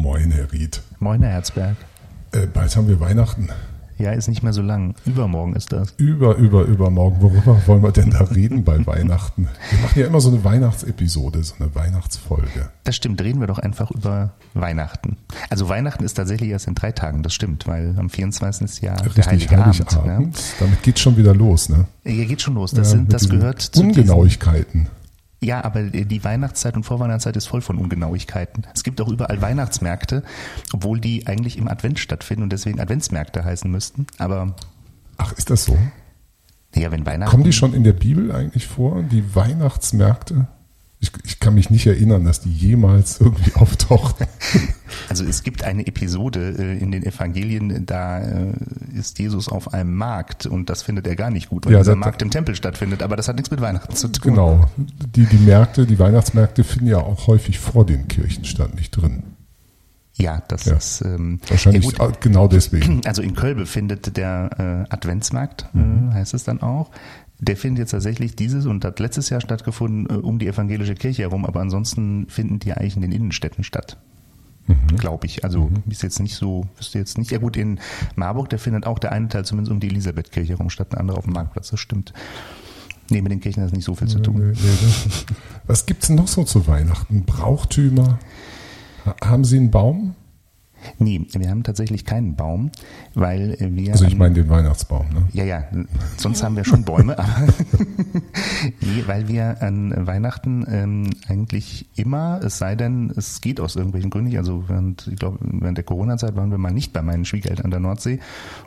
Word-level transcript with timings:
Moin, 0.00 0.30
Herr 0.30 0.50
Ried. 0.50 0.80
Moin, 0.98 1.20
Herr 1.22 1.32
Herzberg. 1.32 1.76
Äh, 2.32 2.46
bald 2.46 2.74
haben 2.74 2.88
wir 2.88 3.00
Weihnachten. 3.00 3.50
Ja, 3.98 4.12
ist 4.12 4.28
nicht 4.28 4.42
mehr 4.42 4.54
so 4.54 4.62
lang. 4.62 4.94
Übermorgen 5.04 5.54
ist 5.54 5.72
das. 5.72 5.92
Über, 5.98 6.36
über, 6.36 6.62
übermorgen. 6.62 7.20
Worüber 7.20 7.60
wollen 7.66 7.82
wir 7.82 7.92
denn 7.92 8.08
da 8.08 8.20
reden 8.20 8.64
bei 8.64 8.78
Weihnachten? 8.86 9.48
Wir 9.70 9.78
machen 9.80 10.00
ja 10.00 10.06
immer 10.06 10.22
so 10.22 10.30
eine 10.30 10.42
Weihnachtsepisode, 10.42 11.44
so 11.44 11.56
eine 11.60 11.74
Weihnachtsfolge. 11.74 12.70
Das 12.84 12.96
stimmt. 12.96 13.20
Reden 13.20 13.40
wir 13.40 13.46
doch 13.46 13.58
einfach 13.58 13.90
über 13.90 14.30
Weihnachten. 14.54 15.18
Also 15.50 15.68
Weihnachten 15.68 16.02
ist 16.02 16.14
tatsächlich 16.14 16.48
erst 16.48 16.66
in 16.66 16.74
drei 16.74 16.92
Tagen. 16.92 17.22
Das 17.22 17.34
stimmt, 17.34 17.66
weil 17.66 17.94
am 17.98 18.08
24. 18.08 18.64
ist 18.64 18.80
ja 18.80 18.94
Richtig, 18.94 19.14
der 19.16 19.26
Heilige 19.26 19.50
Heiligabend. 19.50 19.96
Abend. 19.98 20.34
ne? 20.34 20.42
Damit 20.60 20.82
geht 20.82 20.98
schon 20.98 21.18
wieder 21.18 21.34
los, 21.34 21.68
ne? 21.68 21.84
Hier 22.04 22.24
geht 22.24 22.40
schon 22.40 22.54
los. 22.54 22.70
Das, 22.70 22.92
Ja, 22.92 22.96
sind, 22.96 23.12
das 23.12 23.24
diesen 23.24 23.38
gehört 23.38 23.60
zu 23.60 23.72
diesen, 23.82 23.88
Ungenauigkeiten. 23.90 24.88
Ja, 25.42 25.64
aber 25.64 25.84
die 25.84 26.22
Weihnachtszeit 26.22 26.76
und 26.76 26.84
Vorweihnachtszeit 26.84 27.36
ist 27.36 27.46
voll 27.46 27.62
von 27.62 27.78
Ungenauigkeiten. 27.78 28.66
Es 28.74 28.82
gibt 28.82 29.00
auch 29.00 29.08
überall 29.08 29.40
Weihnachtsmärkte, 29.40 30.22
obwohl 30.72 31.00
die 31.00 31.26
eigentlich 31.26 31.56
im 31.56 31.66
Advent 31.66 31.98
stattfinden 31.98 32.42
und 32.42 32.52
deswegen 32.52 32.78
Adventsmärkte 32.78 33.42
heißen 33.42 33.70
müssten. 33.70 34.06
Aber 34.18 34.54
Ach, 35.16 35.32
ist 35.32 35.48
das 35.48 35.64
so? 35.64 35.78
ja, 36.74 36.90
wenn 36.92 37.06
Weihnachten. 37.06 37.30
Kommen 37.30 37.44
die 37.44 37.52
schon 37.54 37.72
in 37.72 37.84
der 37.84 37.94
Bibel 37.94 38.32
eigentlich 38.32 38.66
vor, 38.66 39.02
die 39.02 39.34
Weihnachtsmärkte? 39.34 40.46
Ich, 41.02 41.10
ich 41.24 41.40
kann 41.40 41.54
mich 41.54 41.70
nicht 41.70 41.86
erinnern, 41.86 42.24
dass 42.24 42.40
die 42.42 42.52
jemals 42.52 43.20
irgendwie 43.20 43.52
auftauchten. 43.54 44.26
Also 45.08 45.24
es 45.24 45.42
gibt 45.42 45.64
eine 45.64 45.86
Episode 45.86 46.54
äh, 46.58 46.78
in 46.78 46.90
den 46.92 47.02
Evangelien, 47.04 47.86
da 47.86 48.18
äh, 48.20 48.52
ist 48.94 49.18
Jesus 49.18 49.48
auf 49.48 49.72
einem 49.72 49.94
Markt 49.94 50.44
und 50.44 50.68
das 50.68 50.82
findet 50.82 51.06
er 51.06 51.16
gar 51.16 51.30
nicht 51.30 51.48
gut, 51.48 51.64
weil 51.64 51.72
Ja, 51.72 51.78
dieser 51.78 51.96
Markt 51.96 52.20
im 52.20 52.30
Tempel 52.30 52.54
stattfindet, 52.54 53.02
aber 53.02 53.16
das 53.16 53.28
hat 53.28 53.36
nichts 53.36 53.50
mit 53.50 53.62
Weihnachten 53.62 53.94
zu 53.96 54.08
tun. 54.08 54.34
Genau. 54.34 54.66
Die, 55.16 55.24
die 55.24 55.38
Märkte, 55.38 55.86
die 55.86 55.98
Weihnachtsmärkte 55.98 56.64
finden 56.64 56.88
ja 56.88 56.98
auch 56.98 57.26
häufig 57.28 57.58
vor 57.58 57.86
den 57.86 58.06
Kirchen 58.08 58.44
statt, 58.44 58.74
nicht 58.74 58.90
drin. 58.90 59.22
Ja, 60.16 60.42
das 60.48 60.66
Ja. 60.66 60.74
ist 60.76 61.00
ähm, 61.00 61.40
Wahrscheinlich 61.48 61.96
ja 61.98 62.12
genau 62.20 62.46
deswegen. 62.46 63.00
Also 63.06 63.22
in 63.22 63.34
Kölbe 63.34 63.64
findet 63.64 64.18
der 64.18 64.86
äh, 64.90 64.94
Adventsmarkt, 64.94 65.66
Mhm. 65.72 66.10
äh, 66.10 66.14
heißt 66.16 66.34
es 66.34 66.44
dann 66.44 66.60
auch. 66.60 66.90
Der 67.40 67.56
findet 67.56 67.78
jetzt 67.80 67.90
tatsächlich 67.92 68.36
dieses 68.36 68.66
und 68.66 68.84
hat 68.84 69.00
letztes 69.00 69.30
Jahr 69.30 69.40
stattgefunden 69.40 70.06
äh, 70.14 70.20
um 70.20 70.38
die 70.38 70.46
evangelische 70.46 70.94
Kirche 70.94 71.22
herum, 71.22 71.44
aber 71.46 71.60
ansonsten 71.60 72.26
finden 72.28 72.58
die 72.58 72.72
eigentlich 72.72 72.96
in 72.96 73.02
den 73.02 73.12
Innenstädten 73.12 73.64
statt. 73.64 73.96
Mhm. 74.66 74.96
Glaube 74.98 75.26
ich. 75.26 75.42
Also 75.42 75.70
ist 75.88 76.02
jetzt 76.02 76.20
nicht 76.20 76.36
so, 76.36 76.66
wüsste 76.76 76.98
jetzt 76.98 77.16
nicht. 77.18 77.30
Ja 77.30 77.38
gut, 77.38 77.56
in 77.56 77.80
Marburg, 78.14 78.50
der 78.50 78.58
findet 78.58 78.86
auch 78.86 78.98
der 78.98 79.12
eine 79.12 79.28
Teil 79.28 79.44
zumindest 79.44 79.72
um 79.72 79.80
die 79.80 79.88
Elisabethkirche 79.88 80.52
herum 80.52 80.68
statt, 80.70 80.92
der 80.92 81.00
andere 81.00 81.16
auf 81.16 81.24
dem 81.24 81.32
Marktplatz, 81.32 81.70
das 81.70 81.80
stimmt. 81.80 82.12
Nee, 83.08 83.22
mit 83.22 83.32
den 83.32 83.40
Kirchen 83.40 83.62
hat 83.64 83.72
nicht 83.72 83.84
so 83.84 83.94
viel 83.96 84.06
zu 84.06 84.20
tun. 84.20 84.36
Nee, 84.38 84.52
nee, 84.52 84.78
das- 84.82 85.26
Was 85.66 85.86
gibt's 85.86 86.06
denn 86.08 86.16
noch 86.16 86.28
so 86.28 86.44
zu 86.44 86.66
Weihnachten? 86.68 87.24
Brauchtümer? 87.24 88.18
Ha- 89.06 89.16
Haben 89.24 89.44
Sie 89.44 89.56
einen 89.56 89.70
Baum? 89.70 90.14
Nee, 90.98 91.26
wir 91.32 91.50
haben 91.50 91.62
tatsächlich 91.62 92.04
keinen 92.04 92.36
Baum, 92.36 92.70
weil 93.14 93.56
wir. 93.58 93.92
Also 93.92 94.04
ich 94.04 94.16
meine 94.16 94.34
den 94.34 94.48
Weihnachtsbaum. 94.48 95.06
Ne? 95.12 95.28
Ja, 95.32 95.44
ja, 95.44 95.64
sonst 96.16 96.42
haben 96.42 96.56
wir 96.56 96.64
schon 96.64 96.84
Bäume, 96.84 97.18
aber 97.18 97.28
nee, 98.80 99.04
weil 99.06 99.28
wir 99.28 99.62
an 99.62 100.06
Weihnachten 100.06 100.66
ähm, 100.68 101.10
eigentlich 101.28 101.86
immer, 101.96 102.40
es 102.42 102.58
sei 102.58 102.76
denn, 102.76 103.12
es 103.16 103.40
geht 103.40 103.60
aus 103.60 103.76
irgendwelchen 103.76 104.10
Gründen 104.10 104.28
nicht, 104.28 104.38
also 104.38 104.64
während, 104.68 105.06
ich 105.08 105.18
glaube, 105.18 105.38
während 105.40 105.78
der 105.78 105.84
Corona-Zeit 105.84 106.36
waren 106.36 106.50
wir 106.50 106.58
mal 106.58 106.72
nicht 106.72 106.92
bei 106.92 107.02
meinen 107.02 107.24
Schwiegereltern 107.24 107.66
an 107.66 107.70
der 107.70 107.80
Nordsee 107.80 108.20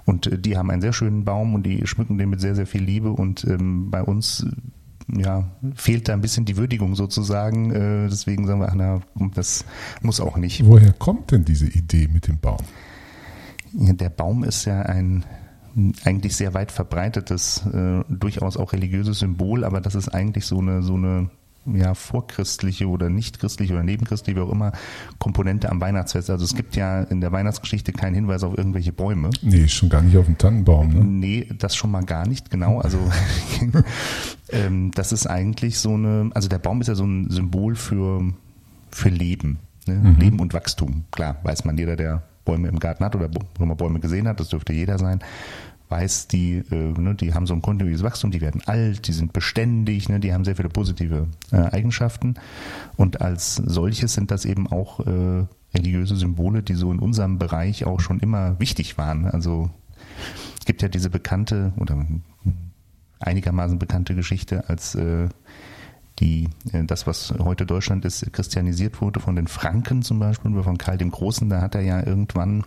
und 0.05 0.27
äh, 0.27 0.38
die 0.38 0.58
haben 0.58 0.70
einen 0.70 0.81
sehr 0.81 0.94
schönen 0.94 1.25
Baum 1.25 1.53
und 1.53 1.64
die 1.64 1.86
schmücken 1.86 2.17
den 2.17 2.30
mit 2.30 2.42
sehr, 2.42 2.55
sehr 2.55 2.67
viel 2.67 2.83
Liebe 2.83 3.11
und 3.11 3.44
ähm, 3.45 3.89
bei 3.92 4.03
uns 4.03 4.45
ja, 5.08 5.50
fehlt 5.76 6.08
da 6.08 6.14
ein 6.14 6.22
bisschen 6.22 6.46
die 6.46 6.58
Würdigung 6.58 6.96
sozusagen. 6.96 7.72
Äh, 7.72 8.09
deswegen 8.09 8.48
sagen 8.48 8.59
wir, 8.59 8.70
ach 8.70 8.76
na, 8.76 9.02
das 9.34 9.66
muss 10.02 10.20
auch 10.20 10.38
nicht. 10.38 10.66
Woher 10.66 10.94
kommt 10.94 11.32
denn 11.32 11.45
diese 11.45 11.68
Idee 11.68 12.08
mit 12.12 12.28
dem 12.28 12.40
Baum? 12.40 12.60
Ja, 13.73 13.94
Der 13.94 14.10
Baum 14.10 14.44
ist 14.44 14.66
ja 14.66 14.82
ein 14.82 15.26
eigentlich 16.04 16.36
sehr 16.36 16.54
weit 16.54 16.72
verbreitetes, 16.72 17.66
äh, 17.73 18.04
durchaus 18.08 18.58
auch 18.58 18.73
religiöses 18.73 19.20
Symbol, 19.20 19.64
aber 19.64 19.82
das 19.82 19.95
ist 19.95 20.10
eigentlich 20.10 20.45
so 20.45 20.60
eine, 20.60 20.83
so 20.83 20.94
eine 20.94 21.30
ja, 21.66 21.94
vorchristliche 21.94 22.88
oder 22.88 23.10
nicht-christliche 23.10 23.74
oder 23.74 23.84
nebenchristliche, 23.84 24.38
wie 24.40 24.44
auch 24.44 24.52
immer, 24.52 24.72
Komponente 25.20 25.70
am 25.70 25.80
Weihnachtsfest. 25.82 26.30
Also 26.30 26.46
es 26.46 26.56
gibt 26.56 26.76
ja 26.76 27.04
in 27.04 27.22
der 27.22 27.32
Weihnachtsgeschichte 27.32 27.94
keinen 27.94 28.16
Hinweis 28.16 28.44
auf 28.44 28.58
irgendwelche 28.58 28.92
Bäume. 28.92 29.30
Nee, 29.42 29.68
schon 29.68 29.90
gar 29.90 30.02
nicht 30.02 30.18
auf 30.18 30.26
dem 30.26 30.38
Tannenbaum. 30.38 30.90
Ne? 30.90 31.04
Nee, 31.04 31.50
das 31.58 31.76
schon 31.76 31.92
mal 31.92 32.04
gar 32.04 32.28
nicht, 32.28 32.52
genau. 32.52 32.80
Also 32.80 33.00
ähm, 34.50 34.92
das 34.92 35.12
ist 35.12 35.28
eigentlich 35.28 35.80
so 35.80 35.94
eine, 35.94 36.32
also 36.34 36.50
der 36.50 36.60
Baum 36.60 36.82
ist 36.82 36.88
ja 36.88 36.96
so 36.96 37.06
ein 37.06 37.30
Symbol 37.30 37.76
für, 37.76 38.34
für 38.92 39.10
Leben. 39.10 39.60
Ne? 39.88 40.16
Leben 40.20 40.40
und 40.40 40.54
Wachstum. 40.54 41.06
Klar, 41.12 41.38
weiß 41.44 41.66
man 41.66 41.78
jeder, 41.78 41.95
der 41.95 42.24
Bäume 42.45 42.68
im 42.68 42.80
Garten 42.80 43.06
hat 43.06 43.16
oder 43.16 43.30
Bäume 43.30 44.00
gesehen 44.00 44.28
hat, 44.28 44.40
das 44.40 44.50
dürfte 44.50 44.74
jeder 44.74 44.98
sein, 44.98 45.20
weiß, 45.93 46.27
die, 46.27 46.64
äh, 46.71 46.99
ne, 46.99 47.14
die 47.14 47.36
haben 47.36 47.45
so 47.45 47.54
ein 47.54 47.61
kontinuierliches 47.61 48.04
Wachstum, 48.04 48.31
die 48.31 48.42
werden 48.42 48.61
alt, 48.65 49.08
die 49.08 49.14
sind 49.14 49.31
beständig, 49.31 50.09
ne, 50.09 50.20
die 50.20 50.33
haben 50.33 50.43
sehr 50.43 50.55
viele 50.55 50.70
positive 50.70 51.27
äh, 51.52 51.58
Eigenschaften. 51.58 52.33
Und 52.98 53.21
als 53.21 53.55
solches 53.55 54.14
sind 54.14 54.32
das 54.32 54.45
eben 54.45 54.65
auch 54.65 54.99
äh, 55.02 55.45
religiöse 55.76 56.15
Symbole, 56.15 56.64
die 56.64 56.73
so 56.73 56.92
in 56.92 56.98
unserem 56.98 57.37
Bereich 57.37 57.86
auch 57.86 57.99
schon 57.99 58.20
immer 58.20 58.59
wichtig 58.59 58.98
waren. 58.98 59.26
Also 59.26 59.70
es 60.59 60.65
gibt 60.65 60.82
ja 60.82 60.87
diese 60.87 61.11
bekannte 61.11 61.73
oder 61.77 62.05
einigermaßen 63.20 63.77
bekannte 63.77 64.15
Geschichte, 64.15 64.67
als 64.70 64.95
äh, 64.95 65.30
die, 66.20 66.49
äh, 66.71 66.83
das, 66.86 67.05
was 67.05 67.36
heute 67.37 67.67
Deutschland 67.67 68.03
ist, 68.03 68.33
christianisiert 68.33 68.99
wurde 68.99 69.20
von 69.20 69.36
den 69.36 69.48
Franken 69.48 70.02
zum 70.02 70.17
Beispiel, 70.17 70.53
oder 70.53 70.64
von 70.64 70.80
Karl 70.80 70.98
dem 70.98 71.11
Großen, 71.11 71.49
da 71.49 71.61
hat 71.61 71.76
er 71.76 71.82
ja 71.82 72.03
irgendwann 72.03 72.64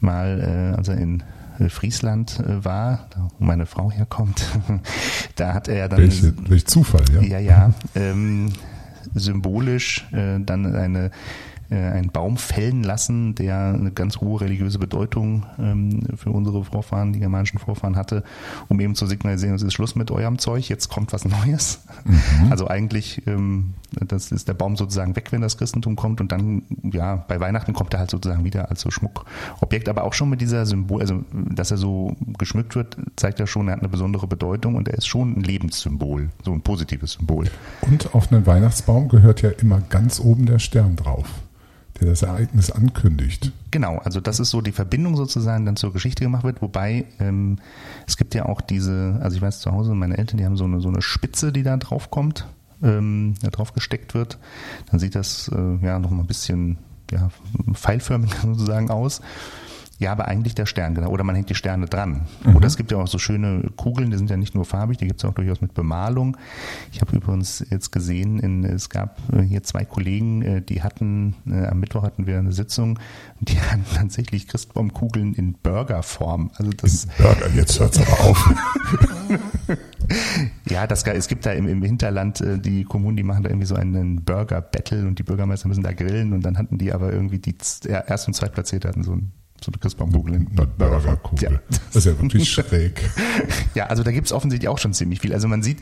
mal, 0.00 0.72
äh, 0.72 0.76
als 0.76 0.88
er 0.88 0.96
in 0.96 1.22
Friesland 1.68 2.40
äh, 2.40 2.64
war, 2.64 3.08
wo 3.38 3.44
meine 3.44 3.66
Frau 3.66 3.90
herkommt, 3.90 4.44
da 5.36 5.54
hat 5.54 5.68
er 5.68 5.88
dann 5.88 6.00
Welche, 6.00 6.34
welch 6.48 6.66
Zufall, 6.66 7.04
ja? 7.14 7.22
ja, 7.22 7.38
ja. 7.38 7.74
Ähm, 7.94 8.52
symbolisch 9.14 10.06
äh, 10.12 10.38
dann 10.40 10.74
eine, 10.74 11.10
einen 11.74 12.10
Baum 12.10 12.36
fällen 12.36 12.82
lassen, 12.82 13.34
der 13.34 13.74
eine 13.74 13.90
ganz 13.90 14.18
hohe 14.18 14.40
religiöse 14.40 14.78
Bedeutung 14.78 15.44
ähm, 15.58 16.02
für 16.16 16.30
unsere 16.30 16.64
Vorfahren, 16.64 17.12
die 17.12 17.20
germanischen 17.20 17.58
Vorfahren 17.58 17.96
hatte, 17.96 18.22
um 18.68 18.80
eben 18.80 18.94
zu 18.94 19.06
signalisieren, 19.06 19.54
es 19.54 19.62
ist 19.62 19.72
Schluss 19.72 19.96
mit 19.96 20.10
eurem 20.10 20.38
Zeug, 20.38 20.68
jetzt 20.68 20.88
kommt 20.88 21.12
was 21.12 21.24
Neues. 21.24 21.80
Also 22.50 22.68
eigentlich, 22.68 23.26
ähm, 23.26 23.74
das 23.92 24.32
ist 24.32 24.48
der 24.48 24.54
Baum 24.54 24.76
sozusagen 24.76 25.16
weg, 25.16 25.32
wenn 25.32 25.40
das 25.40 25.58
Christentum 25.58 25.96
kommt 25.96 26.20
und 26.20 26.32
dann, 26.32 26.62
ja, 26.92 27.16
bei 27.16 27.40
Weihnachten 27.40 27.72
kommt 27.72 27.94
er 27.94 28.00
halt 28.00 28.10
sozusagen 28.10 28.44
wieder 28.44 28.70
als 28.70 28.80
so 28.80 28.90
Schmuckobjekt, 28.90 29.88
aber 29.88 30.04
auch 30.04 30.12
schon 30.12 30.28
mit 30.28 30.40
dieser 30.40 30.66
Symbol, 30.66 31.00
also 31.00 31.24
dass 31.32 31.70
er 31.70 31.76
so 31.76 32.16
geschmückt 32.38 32.74
wird, 32.74 32.96
zeigt 33.16 33.38
ja 33.38 33.46
schon, 33.46 33.68
er 33.68 33.72
hat 33.72 33.80
eine 33.80 33.88
besondere 33.88 34.26
Bedeutung 34.26 34.74
und 34.74 34.88
er 34.88 34.94
ist 34.94 35.06
schon 35.06 35.36
ein 35.36 35.42
Lebenssymbol, 35.42 36.30
so 36.44 36.52
ein 36.52 36.60
positives 36.60 37.12
Symbol. 37.12 37.46
Und 37.82 38.14
auf 38.14 38.32
einen 38.32 38.46
Weihnachtsbaum 38.46 39.08
gehört 39.08 39.42
ja 39.42 39.50
immer 39.50 39.80
ganz 39.88 40.20
oben 40.20 40.46
der 40.46 40.58
Stern 40.58 40.96
drauf, 40.96 41.26
der 42.00 42.08
das 42.08 42.22
Ereignis 42.22 42.70
ankündigt. 42.70 43.52
Genau, 43.70 43.98
also 43.98 44.20
das 44.20 44.40
ist 44.40 44.50
so 44.50 44.60
die 44.60 44.72
Verbindung 44.72 45.16
sozusagen 45.16 45.64
dann 45.64 45.76
zur 45.76 45.92
Geschichte 45.92 46.24
gemacht 46.24 46.44
wird, 46.44 46.62
wobei 46.62 47.06
ähm, 47.20 47.58
es 48.06 48.16
gibt 48.16 48.34
ja 48.34 48.46
auch 48.46 48.60
diese, 48.60 49.18
also 49.22 49.36
ich 49.36 49.42
weiß 49.42 49.60
zu 49.60 49.72
Hause, 49.72 49.94
meine 49.94 50.18
Eltern, 50.18 50.38
die 50.38 50.44
haben 50.44 50.56
so 50.56 50.64
eine, 50.64 50.80
so 50.80 50.88
eine 50.88 51.02
Spitze, 51.02 51.52
die 51.52 51.62
da 51.62 51.76
drauf 51.76 52.10
kommt, 52.10 52.46
ähm, 52.82 53.34
da 53.42 53.50
drauf 53.50 53.72
gesteckt 53.72 54.14
wird, 54.14 54.38
dann 54.90 55.00
sieht 55.00 55.14
das 55.14 55.48
äh, 55.48 55.84
ja 55.84 55.98
noch 55.98 56.10
mal 56.10 56.22
ein 56.22 56.26
bisschen 56.26 56.78
ja, 57.10 57.30
pfeilförmig 57.72 58.34
sozusagen 58.42 58.90
aus. 58.90 59.20
Ja, 59.98 60.12
aber 60.12 60.28
eigentlich 60.28 60.54
der 60.54 60.66
Stern, 60.66 60.94
genau. 60.94 61.08
Oder 61.08 61.24
man 61.24 61.34
hängt 61.34 61.48
die 61.48 61.54
Sterne 61.54 61.86
dran. 61.86 62.26
Oder 62.54 62.66
es 62.66 62.76
gibt 62.76 62.92
ja 62.92 62.98
auch 62.98 63.06
so 63.06 63.18
schöne 63.18 63.70
Kugeln, 63.76 64.10
die 64.10 64.18
sind 64.18 64.28
ja 64.28 64.36
nicht 64.36 64.54
nur 64.54 64.66
farbig, 64.66 64.98
die 64.98 65.06
gibt 65.06 65.20
es 65.20 65.24
auch 65.24 65.32
durchaus 65.32 65.62
mit 65.62 65.72
Bemalung. 65.72 66.36
Ich 66.92 67.00
habe 67.00 67.16
übrigens 67.16 67.64
jetzt 67.70 67.92
gesehen, 67.92 68.38
in, 68.38 68.64
es 68.64 68.90
gab 68.90 69.18
äh, 69.32 69.40
hier 69.40 69.62
zwei 69.62 69.86
Kollegen, 69.86 70.42
äh, 70.42 70.60
die 70.60 70.82
hatten, 70.82 71.34
äh, 71.46 71.66
am 71.66 71.80
Mittwoch 71.80 72.02
hatten 72.02 72.26
wir 72.26 72.38
eine 72.38 72.52
Sitzung, 72.52 72.98
die 73.40 73.58
hatten 73.60 73.86
tatsächlich 73.94 74.48
Christbaumkugeln 74.48 75.32
in 75.32 75.54
Burgerform. 75.54 76.50
Also 76.56 76.72
das, 76.72 77.06
Burger, 77.16 77.48
jetzt 77.54 77.80
hört's 77.80 77.98
aber 77.98 78.20
auf. 78.20 78.54
ja, 80.68 80.86
das, 80.86 81.04
es 81.04 81.26
gibt 81.26 81.46
da 81.46 81.52
im, 81.52 81.66
im 81.66 81.82
Hinterland 81.82 82.44
die 82.44 82.84
Kommunen, 82.84 83.16
die 83.16 83.22
machen 83.22 83.44
da 83.44 83.48
irgendwie 83.48 83.66
so 83.66 83.76
einen 83.76 84.24
Burger-Battle 84.24 85.06
und 85.06 85.18
die 85.18 85.22
Bürgermeister 85.22 85.68
müssen 85.68 85.82
da 85.82 85.92
grillen 85.92 86.34
und 86.34 86.42
dann 86.42 86.58
hatten 86.58 86.76
die 86.76 86.92
aber 86.92 87.14
irgendwie 87.14 87.38
die 87.38 87.56
ja, 87.84 88.00
Erst- 88.00 88.28
und 88.28 88.34
Zweitplatzierte 88.34 88.88
hatten 88.88 89.02
so 89.02 89.12
ein 89.12 89.32
so 89.64 89.70
eine 89.72 89.78
Christbaumkugel 89.78 90.34
in 90.34 90.46
Eine 90.56 90.66
Burgerkugel. 90.66 91.52
Ja. 91.52 91.60
Das 91.92 91.96
ist 91.96 92.04
ja 92.06 92.20
wirklich 92.20 92.48
schräg. 92.52 93.08
Ja, 93.74 93.86
also 93.86 94.02
da 94.02 94.12
gibt's 94.12 94.32
offensichtlich 94.32 94.68
auch 94.68 94.78
schon 94.78 94.92
ziemlich 94.92 95.20
viel. 95.20 95.32
Also 95.32 95.48
man 95.48 95.62
sieht, 95.62 95.78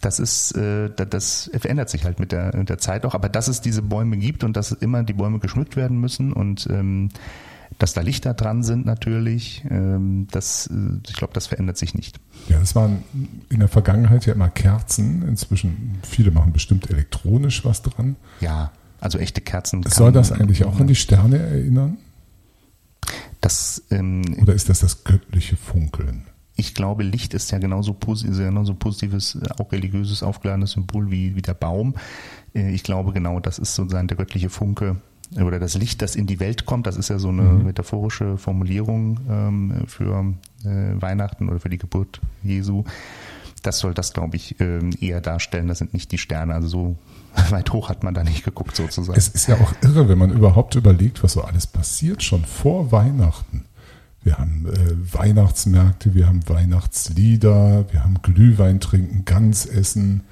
das 0.00 0.18
ist, 0.18 0.52
äh, 0.56 0.90
da- 0.94 1.04
das 1.04 1.50
verändert 1.56 1.90
sich 1.90 2.04
halt 2.04 2.18
mit 2.20 2.32
der, 2.32 2.54
mit 2.56 2.68
der 2.68 2.78
Zeit 2.78 3.04
auch, 3.06 3.14
aber 3.14 3.28
dass 3.28 3.48
es 3.48 3.60
diese 3.60 3.82
Bäume 3.82 4.16
gibt 4.16 4.44
und 4.44 4.56
dass 4.56 4.72
immer 4.72 5.02
die 5.02 5.12
Bäume 5.14 5.38
geschmückt 5.38 5.76
werden 5.76 5.98
müssen 6.00 6.32
und 6.32 6.66
ähm, 6.70 7.08
dass 7.78 7.92
da 7.92 8.02
Lichter 8.02 8.34
dran 8.34 8.62
sind 8.62 8.86
natürlich, 8.86 9.64
ähm, 9.68 10.28
das, 10.30 10.68
äh, 10.68 10.98
ich 11.08 11.14
glaube, 11.14 11.32
das 11.32 11.48
verändert 11.48 11.76
sich 11.76 11.94
nicht. 11.94 12.20
Ja, 12.48 12.60
es 12.60 12.76
waren 12.76 13.02
in 13.50 13.58
der 13.58 13.68
Vergangenheit 13.68 14.26
ja 14.26 14.32
immer 14.34 14.48
Kerzen. 14.48 15.26
Inzwischen, 15.26 15.98
viele 16.02 16.30
machen 16.30 16.52
bestimmt 16.52 16.88
elektronisch 16.90 17.64
was 17.64 17.82
dran. 17.82 18.14
Ja, 18.40 18.70
Also 19.00 19.18
echte 19.18 19.40
Kerzen. 19.40 19.82
Soll 19.88 20.12
das 20.12 20.30
eigentlich 20.30 20.64
auch 20.64 20.78
an 20.78 20.86
die 20.86 20.94
Sterne 20.94 21.38
erinnern? 21.38 21.98
Das, 23.44 23.82
ähm, 23.90 24.22
Oder 24.40 24.54
ist 24.54 24.68
das 24.70 24.80
das 24.80 25.04
göttliche 25.04 25.56
Funkeln? 25.56 26.26
ich 26.56 26.74
glaube, 26.74 27.02
Licht 27.02 27.34
ist 27.34 27.50
ja 27.50 27.58
genauso, 27.58 27.96
ist 28.06 28.38
ja 28.38 28.46
genauso 28.46 28.74
positives, 28.74 29.34
äh, 29.34 29.40
auch 29.58 29.72
religiöses, 29.72 30.22
aufgeladenes 30.22 30.72
Symbol 30.72 31.10
wie, 31.10 31.34
wie 31.34 31.42
der 31.42 31.54
Baum. 31.54 31.94
Äh, 32.54 32.72
Ich 32.72 32.84
glaube, 32.84 33.12
genau, 33.12 33.40
das 33.40 33.58
ist 33.58 33.74
sozusagen 33.74 34.08
der 34.08 34.16
göttliche 34.16 34.50
Funke 34.50 34.96
oder 35.34 35.58
das 35.58 35.74
Licht, 35.74 36.00
das 36.00 36.14
in 36.16 36.26
die 36.26 36.38
Welt 36.38 36.64
kommt. 36.64 36.86
Das 36.86 36.96
ist 36.96 37.10
ja 37.10 37.18
so 37.18 37.28
eine 37.28 37.42
metaphorische 37.42 38.38
Formulierung 38.38 39.18
ähm, 39.28 39.82
für 39.88 40.34
äh, 40.64 41.02
Weihnachten 41.02 41.48
oder 41.48 41.58
für 41.58 41.70
die 41.70 41.78
Geburt 41.78 42.20
Jesu. 42.42 42.84
Das 43.62 43.78
soll 43.78 43.94
das, 43.94 44.12
glaube 44.12 44.36
ich, 44.36 44.60
ähm, 44.60 44.90
eher 45.00 45.20
darstellen. 45.20 45.68
Das 45.68 45.78
sind 45.78 45.92
nicht 45.92 46.12
die 46.12 46.18
Sterne. 46.18 46.54
Also 46.54 46.68
so 46.68 46.96
weit 47.50 47.72
hoch 47.72 47.88
hat 47.88 48.02
man 48.04 48.14
da 48.14 48.24
nicht 48.24 48.44
geguckt, 48.44 48.76
sozusagen. 48.76 49.18
Es 49.18 49.28
ist 49.28 49.46
ja 49.46 49.56
auch 49.56 49.72
irre, 49.82 50.08
wenn 50.08 50.18
man 50.18 50.30
überhaupt 50.30 50.74
überlegt, 50.74 51.22
was 51.22 51.32
so 51.32 51.42
alles 51.42 51.66
passiert, 51.66 52.22
schon 52.22 52.44
vor 52.44 52.92
Weihnachten. 52.92 53.64
Wir 54.22 54.38
haben 54.38 54.66
äh, 54.66 55.14
Weihnachtsmärkte, 55.14 56.14
wir 56.14 56.26
haben 56.26 56.48
Weihnachtslieder, 56.48 57.84
wir 57.90 58.04
haben 58.04 58.22
Glühwein 58.22 58.80
trinken, 58.80 59.24
Gans 59.26 59.66
essen, 59.66 60.22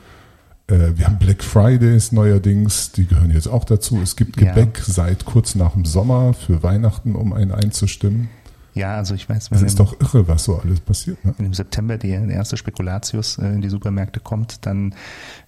äh, 0.69 0.93
wir 0.97 1.07
haben 1.07 1.19
Black 1.19 1.45
Fridays 1.45 2.11
neuerdings, 2.13 2.93
die 2.93 3.07
gehören 3.07 3.31
jetzt 3.31 3.49
auch 3.49 3.65
dazu. 3.65 4.01
Es 4.01 4.17
gibt 4.17 4.41
Ja. 4.41 4.55
Gebäck 4.55 4.83
seit 4.87 5.27
kurz 5.27 5.55
nach 5.55 5.73
dem 5.73 5.85
Sommer 5.85 6.33
für 6.33 6.63
Weihnachten, 6.63 7.15
um 7.15 7.33
einen 7.35 7.53
einzustimmen. 7.53 8.31
Ja, 8.75 8.97
also 8.97 9.15
ich 9.15 9.29
weiß, 9.29 9.51
Das 9.51 9.63
ist 9.63 9.79
doch 9.79 10.01
irre, 10.01 10.27
was 10.29 10.45
so 10.45 10.57
alles 10.59 10.81
passiert. 10.81 11.23
Ne? 11.25 11.35
wenn 11.37 11.47
im 11.47 11.55
September 11.55 11.99
die, 11.99 12.09
der 12.09 12.29
erste 12.29 12.57
Spekulatius 12.57 13.37
äh, 13.39 13.47
in 13.49 13.61
die 13.61 13.69
Supermärkte 13.69 14.21
kommt, 14.21 14.65
dann 14.65 14.95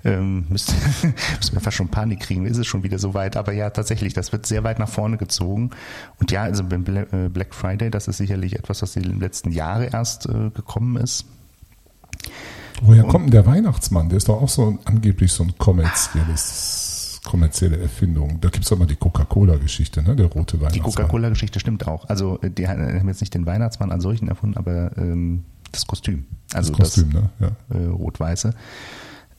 ähm, 0.04 0.44
müsste, 0.50 0.74
müssen 1.38 1.54
wir 1.54 1.60
fast 1.60 1.76
schon 1.76 1.88
Panik 1.88 2.20
kriegen. 2.20 2.44
Ist 2.44 2.58
es 2.58 2.66
schon 2.66 2.82
wieder 2.82 2.98
so 2.98 3.14
weit? 3.14 3.36
Aber 3.36 3.52
ja, 3.52 3.70
tatsächlich, 3.70 4.12
das 4.12 4.32
wird 4.32 4.44
sehr 4.44 4.62
weit 4.62 4.78
nach 4.78 4.88
vorne 4.88 5.16
gezogen. 5.16 5.70
Und 6.20 6.30
ja, 6.30 6.42
also 6.42 6.64
beim 6.64 6.84
äh, 6.86 7.28
Black 7.30 7.54
Friday, 7.54 7.90
das 7.90 8.08
ist 8.08 8.18
sicherlich 8.18 8.56
etwas, 8.56 8.82
was 8.82 8.94
in 8.96 9.04
den 9.04 9.20
letzten 9.20 9.50
Jahren 9.52 9.84
erst 9.84 10.26
äh, 10.26 10.50
gekommen 10.50 10.96
ist. 10.96 11.24
Woher 12.82 13.04
kommt 13.04 13.26
denn 13.26 13.30
der 13.30 13.46
Weihnachtsmann? 13.46 14.08
Der 14.08 14.18
ist 14.18 14.28
doch 14.28 14.42
auch 14.42 14.48
so 14.48 14.66
ein, 14.66 14.78
angeblich 14.84 15.32
so 15.32 15.44
ein 15.44 15.54
kommerzielles, 15.56 16.93
kommerzielle 17.24 17.78
Erfindung. 17.78 18.40
Da 18.40 18.48
gibt's 18.50 18.68
doch 18.68 18.78
mal 18.78 18.86
die 18.86 18.96
Coca-Cola-Geschichte, 18.96 20.02
ne? 20.02 20.14
der 20.14 20.26
rote 20.26 20.56
Die 20.56 20.62
Weihnachtsmann. 20.62 20.84
Coca-Cola-Geschichte 20.84 21.58
stimmt 21.60 21.86
auch. 21.86 22.08
Also 22.08 22.38
die 22.38 22.68
haben 22.68 23.08
jetzt 23.08 23.20
nicht 23.20 23.34
den 23.34 23.46
Weihnachtsmann 23.46 23.90
als 23.90 24.02
solchen 24.02 24.28
erfunden, 24.28 24.56
aber 24.56 24.96
ähm, 24.96 25.44
das 25.72 25.86
Kostüm. 25.86 26.26
Also 26.52 26.72
das 26.72 26.78
Kostüm, 26.94 27.08
ne? 27.08 27.30
Ja. 27.40 27.50
das 27.68 27.78
äh, 27.80 27.86
rot-weiße. 27.86 28.54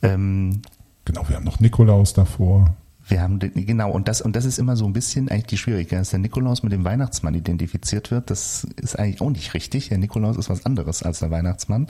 Ähm, 0.01 0.61
Genau, 1.05 1.29
wir 1.29 1.35
haben 1.35 1.45
noch 1.45 1.59
Nikolaus 1.59 2.13
davor. 2.13 2.75
Wir 3.07 3.21
haben 3.21 3.37
den, 3.37 3.53
genau, 3.53 3.91
und 3.91 4.07
das, 4.07 4.21
und 4.21 4.35
das 4.35 4.45
ist 4.45 4.57
immer 4.57 4.75
so 4.75 4.85
ein 4.85 4.93
bisschen 4.93 5.29
eigentlich 5.29 5.45
die 5.45 5.57
Schwierigkeit, 5.57 5.99
dass 5.99 6.09
der 6.09 6.17
Nikolaus 6.19 6.63
mit 6.63 6.71
dem 6.71 6.83
Weihnachtsmann 6.83 7.35
identifiziert 7.35 8.09
wird. 8.09 8.31
Das 8.31 8.65
ist 8.81 8.97
eigentlich 8.97 9.21
auch 9.21 9.29
nicht 9.29 9.53
richtig. 9.53 9.89
Der 9.89 9.99
Nikolaus 9.99 10.37
ist 10.37 10.49
was 10.49 10.65
anderes 10.65 11.03
als 11.03 11.19
der 11.19 11.29
Weihnachtsmann. 11.29 11.85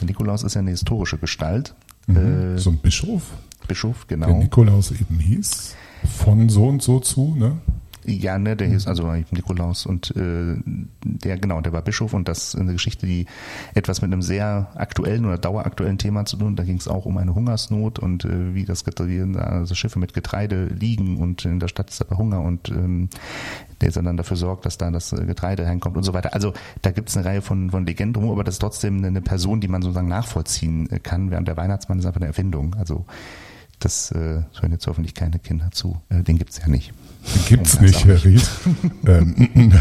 Der 0.00 0.06
Nikolaus 0.08 0.42
ist 0.42 0.54
ja 0.54 0.60
eine 0.60 0.72
historische 0.72 1.18
Gestalt. 1.18 1.76
Äh, 2.08 2.58
so 2.58 2.70
ein 2.70 2.78
Bischof, 2.78 3.22
Bischof, 3.66 4.04
der 4.06 4.18
genau. 4.18 4.38
Nikolaus 4.38 4.90
eben 4.90 5.18
hieß. 5.18 5.74
Von 6.04 6.48
so 6.48 6.66
und 6.66 6.82
so 6.82 7.00
zu, 7.00 7.34
ne? 7.36 7.58
Ja, 8.04 8.36
ne, 8.36 8.56
der 8.56 8.66
hieß 8.66 8.88
also 8.88 9.12
Nikolaus 9.30 9.86
und 9.86 10.10
äh, 10.16 10.56
der, 11.04 11.38
genau, 11.38 11.60
der 11.60 11.72
war 11.72 11.82
Bischof 11.82 12.14
und 12.14 12.26
das 12.26 12.48
ist 12.48 12.56
eine 12.56 12.72
Geschichte, 12.72 13.06
die 13.06 13.26
etwas 13.74 14.02
mit 14.02 14.12
einem 14.12 14.22
sehr 14.22 14.72
aktuellen 14.74 15.24
oder 15.24 15.38
daueraktuellen 15.38 15.98
Thema 15.98 16.24
zu 16.24 16.36
tun. 16.36 16.56
Da 16.56 16.64
ging 16.64 16.78
es 16.78 16.88
auch 16.88 17.04
um 17.06 17.16
eine 17.18 17.32
Hungersnot 17.34 18.00
und 18.00 18.24
äh, 18.24 18.54
wie 18.54 18.64
das 18.64 18.84
Getreide, 18.84 19.40
also 19.44 19.76
Schiffe 19.76 20.00
mit 20.00 20.14
Getreide 20.14 20.66
liegen 20.66 21.18
und 21.18 21.44
in 21.44 21.60
der 21.60 21.68
Stadt 21.68 21.90
ist 21.90 22.00
aber 22.00 22.18
Hunger 22.18 22.40
und 22.40 22.70
ähm, 22.70 23.08
der 23.80 23.92
dann 23.92 24.16
dafür 24.16 24.36
sorgt, 24.36 24.66
dass 24.66 24.78
da 24.78 24.90
das 24.90 25.12
äh, 25.12 25.24
Getreide 25.24 25.64
reinkommt 25.64 25.96
und 25.96 26.02
so 26.02 26.12
weiter. 26.12 26.34
Also 26.34 26.54
da 26.82 26.90
gibt 26.90 27.08
es 27.08 27.16
eine 27.16 27.24
Reihe 27.24 27.42
von, 27.42 27.70
von 27.70 27.86
Legenden 27.86 28.20
rum, 28.20 28.32
aber 28.32 28.42
das 28.42 28.56
ist 28.56 28.60
trotzdem 28.60 29.04
eine 29.04 29.20
Person, 29.20 29.60
die 29.60 29.68
man 29.68 29.80
sozusagen 29.80 30.08
nachvollziehen 30.08 30.90
äh, 30.90 30.98
kann, 30.98 31.30
während 31.30 31.46
der 31.46 31.56
Weihnachtsmann 31.56 32.00
ist 32.00 32.06
einfach 32.06 32.20
eine 32.20 32.26
Erfindung. 32.26 32.74
Also 32.80 33.04
das 33.84 34.10
äh, 34.12 34.42
hören 34.60 34.72
jetzt 34.72 34.86
hoffentlich 34.86 35.14
keine 35.14 35.38
Kinder 35.38 35.70
zu. 35.72 36.00
Äh, 36.08 36.22
den 36.22 36.38
gibt's 36.38 36.58
ja 36.58 36.68
nicht. 36.68 36.92
Den 37.34 37.44
gibt's 37.46 37.72
das 37.72 37.80
nicht, 37.80 38.04
Herr 38.04 38.24
Ried. 38.24 38.48
ähm, 39.06 39.80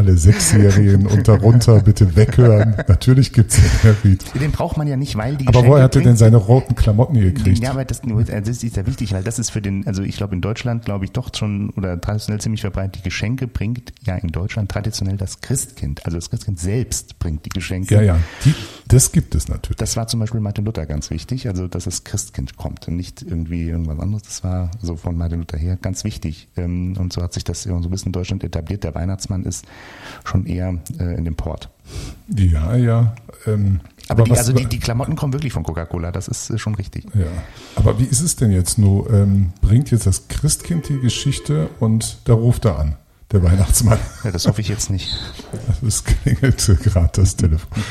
alle 0.00 0.16
Sechsjährigen 0.16 1.06
und 1.06 1.28
darunter 1.28 1.80
bitte 1.80 2.16
weghören. 2.16 2.74
Natürlich 2.88 3.34
gibt's 3.34 3.58
den, 3.82 3.96
Ried. 4.02 4.24
Den 4.40 4.50
braucht 4.50 4.78
man 4.78 4.88
ja 4.88 4.96
nicht, 4.96 5.14
weil 5.16 5.36
die 5.36 5.46
Aber 5.46 5.66
woher 5.66 5.84
hat 5.84 5.94
er 5.94 6.02
denn 6.02 6.16
seine 6.16 6.38
roten 6.38 6.74
Klamotten 6.74 7.20
gekriegt? 7.20 7.58
Ja, 7.58 7.72
aber 7.72 7.84
das, 7.84 8.00
das 8.00 8.48
ist 8.48 8.76
ja 8.76 8.86
wichtig, 8.86 9.12
weil 9.12 9.22
das 9.22 9.38
ist 9.38 9.50
für 9.50 9.60
den, 9.60 9.86
also 9.86 10.02
ich 10.02 10.16
glaube 10.16 10.34
in 10.34 10.40
Deutschland, 10.40 10.86
glaube 10.86 11.04
ich 11.04 11.12
doch 11.12 11.34
schon 11.34 11.70
oder 11.70 12.00
traditionell 12.00 12.40
ziemlich 12.40 12.62
verbreitet, 12.62 12.96
die 12.96 13.02
Geschenke 13.02 13.46
bringt 13.46 13.92
ja 14.02 14.16
in 14.16 14.28
Deutschland 14.28 14.70
traditionell 14.70 15.18
das 15.18 15.42
Christkind. 15.42 16.06
Also 16.06 16.16
das 16.16 16.30
Christkind 16.30 16.58
selbst 16.58 17.18
bringt 17.18 17.44
die 17.44 17.50
Geschenke. 17.50 17.94
Ja, 17.96 18.02
ja, 18.02 18.18
die, 18.44 18.54
das 18.88 19.12
gibt 19.12 19.34
es 19.34 19.48
natürlich. 19.48 19.76
Das 19.76 19.96
war 19.96 20.06
zum 20.06 20.20
Beispiel 20.20 20.40
Martin 20.40 20.64
Luther 20.64 20.86
ganz 20.86 21.10
wichtig, 21.10 21.46
also 21.46 21.68
dass 21.68 21.84
das 21.84 22.04
Christkind 22.04 22.56
kommt 22.56 22.88
und 22.88 22.96
nicht 22.96 23.22
irgendwie 23.22 23.68
irgendwas 23.68 23.98
anderes. 23.98 24.22
Das 24.22 24.44
war 24.44 24.70
so 24.80 24.96
von 24.96 25.16
Martin 25.16 25.40
Luther 25.40 25.58
her 25.58 25.76
ganz 25.80 26.04
wichtig. 26.04 26.48
Ähm, 26.56 26.96
Und 26.98 27.12
so 27.12 27.22
hat 27.22 27.34
sich 27.34 27.44
das 27.44 27.64
so 27.64 27.74
ein 27.74 27.90
bisschen 27.90 28.06
in 28.06 28.12
Deutschland 28.12 28.44
etabliert. 28.44 28.84
Der 28.84 28.94
Weihnachtsmann 28.94 29.44
ist 29.44 29.66
schon 30.24 30.46
eher 30.46 30.74
äh, 30.98 31.16
in 31.16 31.24
dem 31.24 31.34
Port. 31.36 31.68
Ja, 32.28 32.76
ja. 32.76 33.14
Ähm, 33.46 33.80
Aber, 34.08 34.24
die, 34.24 34.30
was- 34.30 34.38
also 34.38 34.52
die, 34.52 34.66
die 34.66 34.78
Klamotten 34.78 35.16
kommen 35.16 35.32
wirklich 35.32 35.52
von 35.52 35.62
Coca-Cola, 35.62 36.12
das 36.12 36.28
ist 36.28 36.50
äh, 36.50 36.58
schon 36.58 36.74
richtig. 36.74 37.06
Ja, 37.14 37.26
aber 37.76 37.98
wie 37.98 38.04
ist 38.04 38.20
es 38.20 38.36
denn 38.36 38.50
jetzt 38.52 38.78
nur? 38.78 39.10
Ähm, 39.12 39.52
bringt 39.60 39.90
jetzt 39.90 40.06
das 40.06 40.28
Christkind 40.28 40.88
die 40.88 41.00
Geschichte 41.00 41.68
und 41.80 42.18
da 42.24 42.34
ruft 42.34 42.64
er 42.66 42.78
an, 42.78 42.96
der 43.32 43.42
Weihnachtsmann. 43.42 43.98
Ja, 44.24 44.30
das 44.30 44.46
hoffe 44.46 44.60
ich 44.60 44.68
jetzt 44.68 44.90
nicht. 44.90 45.16
Es 45.86 46.04
klingelte 46.04 46.76
gerade 46.76 47.10
das 47.14 47.36
Telefon. 47.36 47.82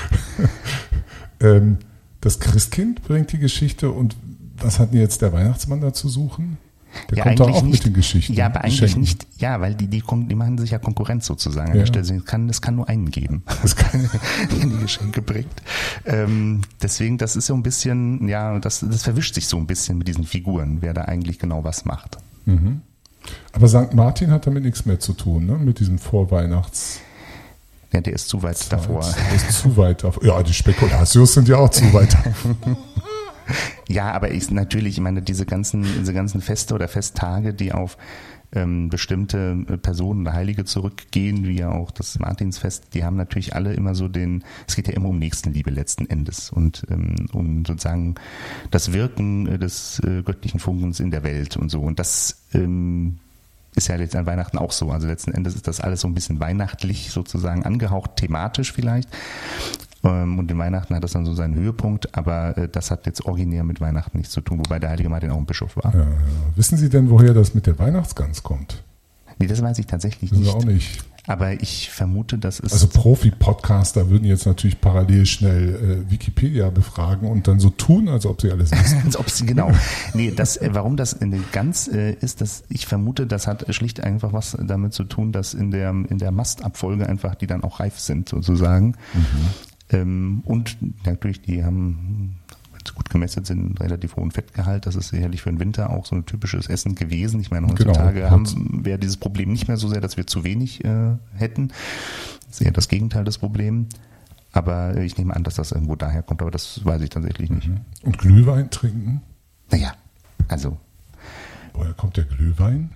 ähm, 1.41 1.77
das 2.21 2.39
Christkind 2.39 3.03
bringt 3.03 3.31
die 3.31 3.39
Geschichte 3.39 3.91
und 3.91 4.15
was 4.57 4.79
hat 4.79 4.93
denn 4.93 4.99
jetzt 4.99 5.21
der 5.21 5.31
Weihnachtsmann 5.33 5.79
da 5.81 5.93
zu 5.93 6.09
suchen? 6.09 6.57
Der 7.09 7.17
ja, 7.19 7.23
kommt 7.23 7.41
eigentlich 7.41 7.55
auch 7.55 7.61
nicht. 7.63 7.73
mit 7.73 7.85
den 7.85 7.93
Geschichten. 7.93 8.33
Ja, 8.33 8.47
aber 8.47 8.61
eigentlich 8.63 8.79
Geschenken. 8.79 9.01
nicht. 9.01 9.27
Ja, 9.37 9.61
weil 9.61 9.75
die, 9.75 9.87
die, 9.87 10.01
die 10.03 10.35
machen 10.35 10.57
sich 10.57 10.71
ja 10.71 10.79
Konkurrenz 10.79 11.25
sozusagen 11.27 11.71
an 11.71 11.75
Ja. 11.77 11.81
der 11.81 11.85
Stelle. 11.87 12.17
Es 12.17 12.25
kann, 12.25 12.49
es 12.49 12.61
kann 12.61 12.75
nur 12.75 12.89
einen 12.89 13.11
geben, 13.11 13.43
Das 13.61 13.75
kann, 13.75 14.09
der 14.51 14.59
die 14.67 14.77
Geschenke 14.79 15.21
bringt. 15.21 15.47
Ähm, 16.05 16.61
deswegen, 16.81 17.17
das 17.17 17.35
ist 17.35 17.45
so 17.45 17.53
ein 17.53 17.63
bisschen, 17.63 18.27
ja, 18.27 18.57
das, 18.59 18.79
das 18.89 19.03
verwischt 19.03 19.35
sich 19.35 19.47
so 19.47 19.57
ein 19.57 19.67
bisschen 19.67 19.97
mit 19.97 20.07
diesen 20.07 20.23
Figuren, 20.25 20.77
wer 20.81 20.93
da 20.93 21.03
eigentlich 21.03 21.37
genau 21.39 21.63
was 21.63 21.85
macht. 21.85 22.17
aber 23.53 23.67
St. 23.67 23.93
Martin 23.93 24.31
hat 24.31 24.47
damit 24.47 24.63
nichts 24.63 24.85
mehr 24.85 24.99
zu 24.99 25.13
tun, 25.13 25.45
ne? 25.45 25.57
mit 25.57 25.79
diesem 25.79 25.99
Vorweihnachts. 25.99 27.01
Ja, 27.91 28.01
der 28.01 28.13
ist 28.13 28.29
zu 28.29 28.43
weit 28.43 28.71
davor. 28.71 28.99
Das 29.01 29.49
ist 29.49 29.61
zu 29.61 29.75
weit 29.77 30.03
davor. 30.03 30.23
Ja, 30.23 30.43
die 30.43 30.53
Spekulatius 30.53 31.33
sind 31.33 31.47
ja 31.47 31.57
auch 31.57 31.69
zu 31.69 31.91
weit 31.93 32.13
davor. 32.23 32.55
Ja, 33.87 34.11
aber 34.11 34.31
ich 34.31 34.51
natürlich, 34.51 34.97
ich 34.97 35.01
meine, 35.01 35.23
diese 35.23 35.47
ganzen, 35.47 35.83
diese 35.83 36.13
ganzen 36.13 36.41
Feste 36.41 36.75
oder 36.75 36.87
Festtage, 36.87 37.55
die 37.55 37.71
auf 37.71 37.97
ähm, 38.51 38.89
bestimmte 38.89 39.65
äh, 39.67 39.77
Personen 39.77 40.21
oder 40.21 40.33
Heilige 40.33 40.65
zurückgehen, 40.65 41.47
wie 41.47 41.59
ja 41.59 41.71
auch 41.71 41.91
das 41.91 42.17
Martinsfest, 42.19 42.93
die 42.93 43.03
haben 43.03 43.15
natürlich 43.15 43.55
alle 43.55 43.73
immer 43.73 43.95
so 43.95 44.07
den, 44.07 44.43
es 44.67 44.75
geht 44.75 44.87
ja 44.87 44.93
immer 44.93 45.09
um 45.09 45.19
Nächstenliebe 45.19 45.69
letzten 45.69 46.09
Endes 46.09 46.49
und 46.49 46.85
ähm, 46.89 47.27
um 47.31 47.65
sozusagen 47.65 48.15
das 48.71 48.93
Wirken 48.93 49.47
äh, 49.47 49.59
des 49.59 49.99
äh, 49.99 50.23
göttlichen 50.23 50.59
Funkens 50.59 50.99
in 50.99 51.11
der 51.11 51.23
Welt 51.23 51.57
und 51.57 51.69
so. 51.69 51.81
Und 51.81 51.99
das 51.99 52.43
ähm, 52.53 53.19
ist 53.75 53.87
ja 53.87 53.97
jetzt 53.97 54.15
an 54.15 54.25
Weihnachten 54.25 54.57
auch 54.57 54.71
so. 54.71 54.91
Also 54.91 55.07
letzten 55.07 55.31
Endes 55.31 55.55
ist 55.55 55.67
das 55.67 55.79
alles 55.79 56.01
so 56.01 56.07
ein 56.07 56.15
bisschen 56.15 56.39
weihnachtlich 56.39 57.11
sozusagen 57.11 57.63
angehaucht, 57.63 58.15
thematisch 58.15 58.73
vielleicht. 58.73 59.09
Ähm, 60.03 60.39
Und 60.39 60.49
in 60.49 60.57
Weihnachten 60.57 60.95
hat 60.95 61.03
das 61.03 61.11
dann 61.11 61.25
so 61.25 61.33
seinen 61.33 61.55
Höhepunkt, 61.55 62.15
aber 62.17 62.57
äh, 62.57 62.69
das 62.69 62.89
hat 62.91 63.05
jetzt 63.05 63.25
originär 63.25 63.63
mit 63.63 63.81
Weihnachten 63.81 64.17
nichts 64.17 64.33
zu 64.33 64.41
tun, 64.41 64.59
wobei 64.59 64.79
der 64.79 64.89
heilige 64.91 65.09
Martin 65.09 65.31
auch 65.31 65.37
ein 65.37 65.45
Bischof 65.45 65.75
war. 65.75 65.93
Ja, 65.93 65.99
ja. 66.01 66.07
Wissen 66.55 66.77
Sie 66.77 66.89
denn, 66.89 67.09
woher 67.09 67.33
das 67.33 67.53
mit 67.53 67.67
der 67.67 67.77
Weihnachtsgans 67.79 68.43
kommt? 68.43 68.83
Nee, 69.39 69.47
das 69.47 69.61
weiß 69.61 69.77
ich 69.79 69.85
tatsächlich 69.85 70.31
Sie 70.31 70.37
nicht. 70.37 70.53
auch 70.53 70.63
nicht. 70.63 71.03
Aber 71.27 71.53
ich 71.61 71.91
vermute, 71.91 72.37
das 72.39 72.59
ist. 72.59 72.73
Also 72.73 72.87
Profi-Podcaster 72.87 74.09
würden 74.09 74.25
jetzt 74.25 74.45
natürlich 74.47 74.81
parallel 74.81 75.25
schnell 75.27 76.05
äh, 76.07 76.11
Wikipedia 76.11 76.69
befragen 76.71 77.29
und 77.29 77.47
dann 77.47 77.59
so 77.59 77.69
tun, 77.69 78.09
als 78.09 78.25
ob 78.25 78.41
sie 78.41 78.51
alles 78.51 78.71
wissen. 78.71 79.01
Als 79.05 79.15
ob 79.15 79.29
sie, 79.29 79.45
genau. 79.45 79.71
Nee, 80.13 80.31
das, 80.35 80.57
äh, 80.57 80.69
warum 80.73 80.97
das 80.97 81.13
in 81.13 81.29
den 81.31 81.43
ganz 81.51 81.87
äh, 81.87 82.13
ist, 82.13 82.41
dass 82.41 82.63
ich 82.69 82.87
vermute, 82.87 83.27
das 83.27 83.45
hat 83.47 83.65
schlicht 83.75 84.01
einfach 84.01 84.33
was 84.33 84.57
damit 84.59 84.93
zu 84.93 85.03
tun, 85.03 85.31
dass 85.31 85.53
in 85.53 85.69
der, 85.71 85.91
in 85.91 86.17
der 86.17 86.31
Mastabfolge 86.31 87.07
einfach 87.07 87.35
die 87.35 87.47
dann 87.47 87.63
auch 87.63 87.79
reif 87.79 87.99
sind, 87.99 88.27
sozusagen. 88.27 88.95
Ähm, 89.91 90.41
und 90.45 90.77
natürlich, 91.05 91.41
die 91.41 91.63
haben, 91.63 92.37
wenn 92.71 92.81
sie 92.85 92.93
gut 92.93 93.09
gemästet 93.09 93.45
sind, 93.47 93.59
einen 93.59 93.77
relativ 93.77 94.15
hohen 94.15 94.31
Fettgehalt. 94.31 94.85
Das 94.85 94.95
ist 94.95 95.09
sicherlich 95.09 95.41
für 95.41 95.49
den 95.49 95.59
Winter 95.59 95.89
auch 95.89 96.05
so 96.05 96.15
ein 96.15 96.25
typisches 96.25 96.67
Essen 96.67 96.95
gewesen. 96.95 97.39
Ich 97.39 97.51
meine, 97.51 97.67
Genau. 97.67 97.89
heutzutage 97.91 98.29
haben 98.29 98.45
wir 98.85 98.97
dieses 98.97 99.17
Problem 99.17 99.51
nicht 99.51 99.67
mehr 99.67 99.77
so 99.77 99.87
sehr, 99.87 100.01
dass 100.01 100.17
wir 100.17 100.27
zu 100.27 100.43
wenig 100.43 100.83
äh, 100.85 101.15
hätten. 101.35 101.69
Das 102.47 102.59
ist 102.59 102.61
eher 102.61 102.71
das 102.71 102.87
Gegenteil 102.87 103.23
des 103.23 103.37
Problems. 103.39 103.87
Aber 104.51 104.95
äh, 104.95 105.05
ich 105.05 105.17
nehme 105.17 105.35
an, 105.35 105.43
dass 105.43 105.55
das 105.55 105.71
irgendwo 105.71 105.95
daher 105.95 106.23
kommt, 106.23 106.41
aber 106.41 106.51
das 106.51 106.83
weiß 106.83 107.01
ich 107.01 107.09
tatsächlich 107.09 107.49
nicht. 107.49 107.69
Und 108.03 108.17
Glühwein 108.17 108.69
trinken? 108.71 109.21
Naja, 109.71 109.93
also 110.47 110.77
Woher 111.73 111.93
kommt 111.93 112.17
der 112.17 112.25
Glühwein? 112.25 112.89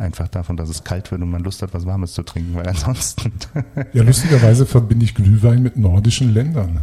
Einfach 0.00 0.28
davon, 0.28 0.56
dass 0.56 0.70
es 0.70 0.82
kalt 0.82 1.10
wird 1.10 1.20
und 1.20 1.30
man 1.30 1.42
Lust 1.42 1.60
hat, 1.60 1.74
was 1.74 1.84
Warmes 1.84 2.14
zu 2.14 2.22
trinken, 2.22 2.54
weil 2.54 2.66
ansonsten. 2.66 3.32
ja, 3.92 4.02
lustigerweise 4.02 4.64
verbinde 4.64 5.04
ich 5.04 5.14
Glühwein 5.14 5.62
mit 5.62 5.76
nordischen 5.76 6.32
Ländern. 6.32 6.80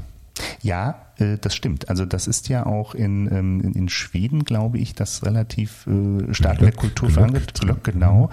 Ja, 0.62 1.08
äh, 1.18 1.40
das 1.42 1.56
stimmt. 1.56 1.90
Also 1.90 2.06
das 2.06 2.28
ist 2.28 2.48
ja 2.48 2.68
auch 2.68 2.94
in, 2.94 3.28
ähm, 3.32 3.74
in 3.74 3.90
Schweden, 3.90 4.44
glaube 4.44 4.78
ich, 4.78 4.94
das 4.94 5.26
relativ 5.26 5.88
äh, 5.88 6.32
stark 6.32 6.60
Glöck, 6.60 6.60
in 6.60 6.66
der 6.66 6.72
Kultur 6.74 7.10
verankert. 7.10 7.60
Glöck, 7.60 7.84
genau. 7.84 8.30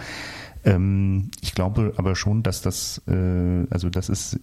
Ähm, 0.67 1.31
ich 1.41 1.55
glaube 1.55 1.95
aber 1.97 2.15
schon, 2.15 2.43
dass 2.43 2.61
das, 2.61 3.01
äh, 3.09 3.67
also 3.71 3.89
das 3.89 4.11
ist 4.11 4.39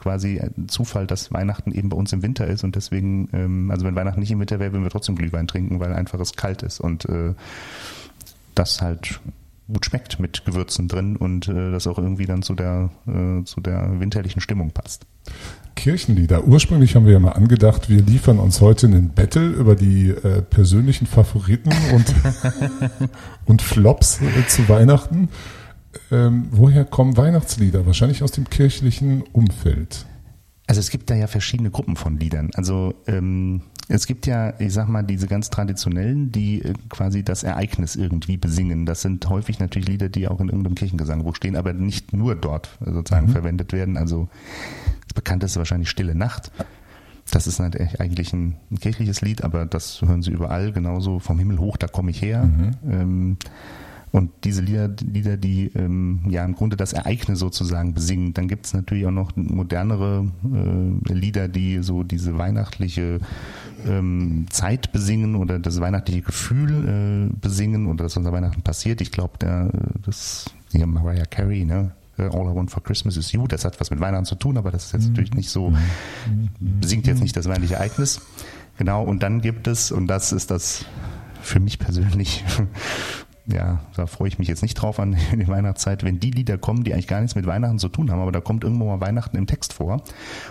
quasi 0.00 0.40
ein 0.40 0.68
Zufall, 0.68 1.06
dass 1.06 1.32
Weihnachten 1.32 1.70
eben 1.70 1.88
bei 1.88 1.96
uns 1.96 2.12
im 2.12 2.24
Winter 2.24 2.48
ist 2.48 2.64
und 2.64 2.74
deswegen, 2.74 3.28
ähm, 3.32 3.70
also 3.70 3.86
wenn 3.86 3.94
Weihnachten 3.94 4.18
nicht 4.18 4.32
im 4.32 4.40
Winter 4.40 4.58
wäre, 4.58 4.72
würden 4.72 4.82
wir 4.82 4.90
trotzdem 4.90 5.14
Glühwein 5.14 5.46
trinken, 5.46 5.78
weil 5.78 5.92
einfach 5.92 6.18
es 6.18 6.34
kalt 6.34 6.64
ist 6.64 6.80
und 6.80 7.06
das 8.56 8.82
halt 8.82 9.20
gut 9.68 9.84
schmeckt 9.84 10.18
mit 10.18 10.44
Gewürzen 10.44 10.88
drin 10.88 11.16
und 11.16 11.46
äh, 11.48 11.70
das 11.70 11.86
auch 11.86 11.98
irgendwie 11.98 12.26
dann 12.26 12.42
zu 12.42 12.54
der, 12.54 12.90
äh, 13.06 13.44
zu 13.44 13.60
der 13.60 14.00
winterlichen 14.00 14.40
Stimmung 14.40 14.70
passt. 14.70 15.06
Kirchenlieder. 15.76 16.44
Ursprünglich 16.44 16.96
haben 16.96 17.06
wir 17.06 17.12
ja 17.12 17.20
mal 17.20 17.32
angedacht, 17.32 17.88
wir 17.88 18.02
liefern 18.02 18.38
uns 18.38 18.60
heute 18.60 18.86
einen 18.86 19.10
Battle 19.10 19.46
über 19.48 19.76
die 19.76 20.08
äh, 20.08 20.42
persönlichen 20.42 21.06
Favoriten 21.06 21.70
und, 21.94 22.14
und 23.46 23.62
Flops 23.62 24.20
äh, 24.20 24.46
zu 24.48 24.68
Weihnachten. 24.68 25.28
Ähm, 26.10 26.48
woher 26.50 26.84
kommen 26.84 27.16
Weihnachtslieder? 27.16 27.86
Wahrscheinlich 27.86 28.22
aus 28.22 28.32
dem 28.32 28.48
kirchlichen 28.48 29.22
Umfeld. 29.32 30.06
Also 30.66 30.80
es 30.80 30.90
gibt 30.90 31.10
da 31.10 31.14
ja 31.14 31.26
verschiedene 31.26 31.70
Gruppen 31.70 31.96
von 31.96 32.18
Liedern. 32.18 32.50
Also 32.54 32.94
ähm, 33.06 33.62
es 33.88 34.06
gibt 34.06 34.26
ja, 34.26 34.52
ich 34.60 34.72
sag 34.72 34.88
mal, 34.88 35.02
diese 35.02 35.26
ganz 35.26 35.48
traditionellen, 35.48 36.30
die 36.30 36.62
äh, 36.62 36.74
quasi 36.90 37.22
das 37.22 37.42
Ereignis 37.42 37.96
irgendwie 37.96 38.36
besingen. 38.36 38.84
Das 38.84 39.00
sind 39.00 39.28
häufig 39.28 39.58
natürlich 39.58 39.88
Lieder, 39.88 40.08
die 40.08 40.28
auch 40.28 40.40
in 40.40 40.48
irgendeinem 40.48 40.74
Kirchengesangbuch 40.74 41.34
stehen, 41.34 41.56
aber 41.56 41.72
nicht 41.72 42.12
nur 42.12 42.34
dort 42.34 42.76
sozusagen 42.84 43.28
mhm. 43.28 43.32
verwendet 43.32 43.72
werden. 43.72 43.96
Also 43.96 44.28
das 45.06 45.14
bekannteste 45.14 45.58
wahrscheinlich 45.58 45.88
Stille 45.88 46.14
Nacht. 46.14 46.52
Das 47.30 47.46
ist 47.46 47.60
eigentlich 47.60 48.32
ein, 48.32 48.56
ein, 48.70 48.78
kirchliches 48.78 49.20
Lied, 49.20 49.44
aber 49.44 49.66
das 49.66 50.00
hören 50.00 50.22
Sie 50.22 50.30
überall, 50.30 50.72
genauso 50.72 51.18
vom 51.18 51.38
Himmel 51.38 51.58
hoch, 51.58 51.76
da 51.76 51.86
komme 51.86 52.10
ich 52.10 52.22
her. 52.22 52.44
Mhm. 52.44 52.70
Ähm, 52.90 53.36
und 54.10 54.30
diese 54.44 54.62
Lieder, 54.62 54.88
Lieder 54.88 55.36
die 55.36 55.70
ähm, 55.74 56.20
ja 56.28 56.44
im 56.44 56.54
Grunde 56.54 56.76
das 56.76 56.92
Ereignis 56.92 57.38
sozusagen 57.38 57.94
besingen. 57.94 58.34
Dann 58.34 58.48
gibt 58.48 58.66
es 58.66 58.74
natürlich 58.74 59.06
auch 59.06 59.10
noch 59.10 59.36
modernere 59.36 60.26
äh, 60.44 61.12
Lieder, 61.12 61.48
die 61.48 61.82
so 61.82 62.02
diese 62.02 62.38
weihnachtliche 62.38 63.20
ähm, 63.86 64.46
Zeit 64.50 64.92
besingen 64.92 65.34
oder 65.34 65.58
das 65.58 65.80
weihnachtliche 65.80 66.22
Gefühl 66.22 67.30
äh, 67.30 67.36
besingen 67.40 67.86
oder 67.86 68.04
das, 68.04 68.16
was 68.16 68.24
an 68.24 68.32
Weihnachten 68.32 68.62
passiert. 68.62 69.00
Ich 69.00 69.12
glaube, 69.12 69.72
das 70.04 70.46
hier 70.72 70.86
Mariah 70.86 71.26
Carey, 71.26 71.64
ne? 71.64 71.92
All 72.16 72.50
I 72.50 72.54
Want 72.54 72.70
for 72.70 72.82
Christmas 72.82 73.16
is 73.16 73.30
You, 73.30 73.46
das 73.46 73.64
hat 73.64 73.80
was 73.80 73.90
mit 73.90 74.00
Weihnachten 74.00 74.24
zu 74.24 74.34
tun, 74.34 74.58
aber 74.58 74.72
das 74.72 74.86
ist 74.86 74.92
jetzt 74.92 75.02
mhm. 75.04 75.08
natürlich 75.10 75.34
nicht 75.34 75.50
so, 75.50 75.72
besingt 76.58 77.06
jetzt 77.06 77.22
nicht 77.22 77.36
das 77.36 77.46
weihnachtliche 77.46 77.74
Ereignis. 77.74 78.20
Genau, 78.76 79.04
und 79.04 79.22
dann 79.22 79.40
gibt 79.40 79.68
es, 79.68 79.92
und 79.92 80.08
das 80.08 80.32
ist 80.32 80.50
das 80.50 80.84
für 81.40 81.60
mich 81.60 81.78
persönlich 81.78 82.44
ja, 83.48 83.80
da 83.96 84.06
freue 84.06 84.28
ich 84.28 84.38
mich 84.38 84.46
jetzt 84.46 84.62
nicht 84.62 84.74
drauf 84.74 85.00
an 85.00 85.16
die 85.32 85.48
Weihnachtszeit, 85.48 86.04
wenn 86.04 86.20
die 86.20 86.30
Lieder 86.30 86.58
kommen, 86.58 86.84
die 86.84 86.92
eigentlich 86.92 87.08
gar 87.08 87.20
nichts 87.20 87.34
mit 87.34 87.46
Weihnachten 87.46 87.78
zu 87.78 87.88
tun 87.88 88.10
haben, 88.10 88.20
aber 88.20 88.32
da 88.32 88.40
kommt 88.40 88.62
irgendwo 88.62 88.86
mal 88.86 89.00
Weihnachten 89.00 89.36
im 89.36 89.46
Text 89.46 89.72
vor 89.72 90.02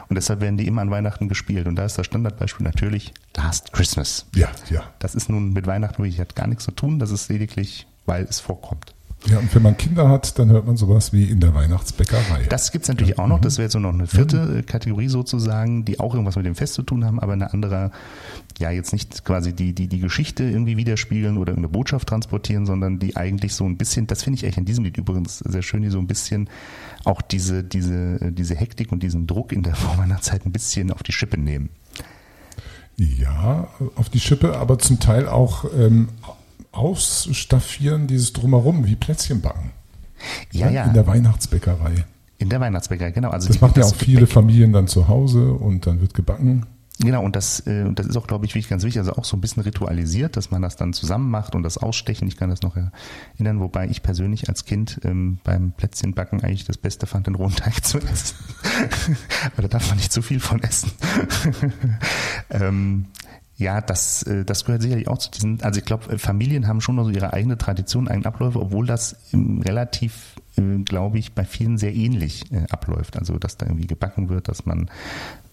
und 0.10 0.16
deshalb 0.16 0.42
werden 0.42 0.58
die 0.58 0.68
immer 0.68 0.82
an 0.82 0.92
Weihnachten 0.92 1.30
gespielt 1.30 1.68
und 1.68 1.75
da 1.75 1.86
ist 1.86 1.98
das 1.98 2.06
Standardbeispiel 2.06 2.63
natürlich 2.63 3.13
Last 3.36 3.72
Christmas. 3.72 4.25
Ja, 4.36 4.50
ja. 4.70 4.84
Das 5.00 5.16
ist 5.16 5.30
nun 5.30 5.54
mit 5.54 5.68
Weihnachten 5.68 6.04
wirklich 6.04 6.20
hat 6.20 6.36
gar 6.36 6.48
nichts 6.48 6.63
zu 6.63 6.72
tun, 6.72 7.00
das 7.00 7.12
ist 7.12 7.30
lediglich, 7.30 7.88
weil 8.06 8.24
es 8.24 8.39
vorkommt. 8.39 8.94
Ja, 9.29 9.39
und 9.39 9.53
wenn 9.53 9.62
man 9.62 9.75
Kinder 9.75 10.07
hat, 10.07 10.39
dann 10.39 10.50
hört 10.50 10.65
man 10.65 10.77
sowas 10.77 11.12
wie 11.12 11.25
in 11.25 11.41
der 11.41 11.53
Weihnachtsbäckerei. 11.53 12.46
Das 12.50 12.72
gibt's 12.72 12.88
natürlich 12.88 13.17
ja. 13.17 13.24
auch 13.24 13.27
noch. 13.27 13.41
Das 13.41 13.57
wäre 13.57 13.69
so 13.69 13.79
noch 13.79 13.93
eine 13.93 14.07
vierte 14.07 14.53
ja. 14.55 14.62
Kategorie 14.62 15.10
sozusagen, 15.10 15.84
die 15.84 16.00
auch 16.00 16.13
irgendwas 16.13 16.38
mit 16.38 16.46
dem 16.46 16.55
Fest 16.55 16.75
zu 16.75 16.84
tun 16.84 17.03
haben, 17.03 17.19
aber 17.19 17.34
eine 17.34 17.53
andere, 17.53 17.91
ja, 18.57 18.72
jetzt 18.72 18.93
nicht 18.93 19.25
quasi 19.25 19.53
die, 19.53 19.74
die, 19.74 19.88
die 19.88 20.00
Geschichte 20.00 20.43
irgendwie 20.43 20.77
widerspiegeln 20.77 21.38
oder 21.38 21.55
eine 21.55 21.67
Botschaft 21.67 22.07
transportieren, 22.07 22.65
sondern 22.65 23.00
die 23.00 23.17
eigentlich 23.17 23.53
so 23.53 23.65
ein 23.65 23.77
bisschen, 23.77 24.07
das 24.07 24.24
finde 24.24 24.38
ich 24.38 24.46
echt 24.46 24.57
in 24.57 24.65
diesem 24.65 24.86
Lied 24.86 24.98
übrigens 24.98 25.39
sehr 25.39 25.62
schön, 25.62 25.81
die 25.81 25.89
so 25.89 26.00
ein 26.00 26.07
bisschen 26.07 26.50
auch 27.03 27.22
diese, 27.22 27.63
diese, 27.63 28.31
diese 28.31 28.55
Hektik 28.55 28.93
und 28.93 29.03
diesen 29.03 29.27
Druck 29.27 29.51
in 29.51 29.63
der 29.63 29.75
Vorweihnachtszeit 29.75 30.46
ein 30.46 30.53
bisschen 30.53 30.91
auf 30.91 31.03
die 31.03 31.12
Schippe 31.12 31.38
nehmen. 31.38 31.69
Ja, 32.96 33.67
auf 33.96 34.10
die 34.10 34.19
Schippe, 34.19 34.57
aber 34.57 34.79
zum 34.79 35.00
Teil 35.00 35.27
auch 35.27 35.65
ähm, 35.77 36.10
ausstaffieren, 36.72 38.08
dieses 38.08 38.34
Drumherum, 38.34 38.86
wie 38.86 38.96
Plätzchen 38.96 39.42
backen. 39.42 39.72
Ja, 40.52 40.70
ja. 40.70 40.86
In 40.86 40.94
der 40.94 41.08
Weihnachtsbäckerei. 41.08 42.06
In 42.40 42.50
der 42.50 42.60
Weihnachtsbäckerei, 42.60 43.12
genau. 43.12 43.30
Also 43.30 43.48
das 43.48 43.62
machen 43.62 43.80
ja 43.80 43.86
auch 43.86 43.96
viele 43.96 44.22
Gebäck. 44.22 44.34
Familien 44.34 44.74
dann 44.74 44.88
zu 44.88 45.08
Hause 45.08 45.54
und 45.54 45.88
dann 45.88 46.02
wird 46.02 46.14
gebacken. 46.14 46.66
Genau, 47.00 47.24
und 47.24 47.36
das, 47.36 47.60
äh, 47.62 47.92
das 47.94 48.08
ist 48.08 48.18
auch, 48.18 48.26
glaube 48.26 48.46
ich, 48.46 48.56
wirklich 48.56 48.70
ganz 48.70 48.84
wichtig, 48.84 49.00
also 49.00 49.14
auch 49.14 49.26
so 49.26 49.38
ein 49.38 49.42
bisschen 49.42 49.62
ritualisiert, 49.62 50.36
dass 50.36 50.50
man 50.50 50.64
das 50.64 50.78
dann 50.78 50.94
zusammen 50.94 51.30
macht 51.30 51.54
und 51.54 51.62
das 51.62 51.78
Ausstechen, 51.78 52.28
ich 52.28 52.38
kann 52.38 52.50
das 52.50 52.64
noch 52.64 52.76
erinnern, 52.76 53.60
wobei 53.60 53.88
ich 53.88 54.02
persönlich 54.02 54.50
als 54.50 54.66
Kind 54.66 55.00
ähm, 55.04 55.38
beim 55.44 55.74
Plätzchenbacken 55.74 56.42
eigentlich 56.44 56.66
das 56.66 56.78
Beste 56.78 57.06
fand, 57.06 57.28
den 57.28 57.36
rohen 57.36 57.56
Teig 57.56 57.86
zu 57.86 58.00
essen. 58.00 58.36
Aber 59.54 59.62
da 59.62 59.68
darf 59.68 59.90
man 59.90 59.98
nicht 59.98 60.12
zu 60.12 60.24
viel 60.24 60.40
von 60.40 60.62
essen. 60.64 60.92
ähm, 62.50 63.06
ja, 63.58 63.82
das, 63.82 64.22
äh, 64.24 64.46
das 64.46 64.66
gehört 64.66 64.84
sicherlich 64.84 65.08
auch 65.08 65.18
zu 65.18 65.32
diesen, 65.32 65.62
also 65.64 65.80
ich 65.80 65.86
glaube, 65.86 66.14
äh, 66.14 66.18
Familien 66.20 66.68
haben 66.68 66.80
schon 66.80 66.96
noch 66.96 67.06
so 67.06 67.10
ihre 67.10 67.34
eigene 67.34 67.58
Tradition, 67.58 68.08
eigene 68.08 68.28
Abläufe, 68.28 68.60
obwohl 68.60 68.86
das 68.86 69.16
relativ, 69.34 70.36
äh, 70.58 70.84
glaube 70.84 71.18
ich, 71.18 71.34
bei 71.34 71.44
vielen 71.44 71.80
sehr 71.80 71.96
ähnlich 71.96 72.46
abläuft. 72.70 73.18
Also, 73.18 73.40
dass 73.40 73.58
da 73.58 73.66
irgendwie 73.66 73.88
gebacken 73.88 74.30
wird, 74.30 74.48
dass 74.48 74.68
man 74.68 74.92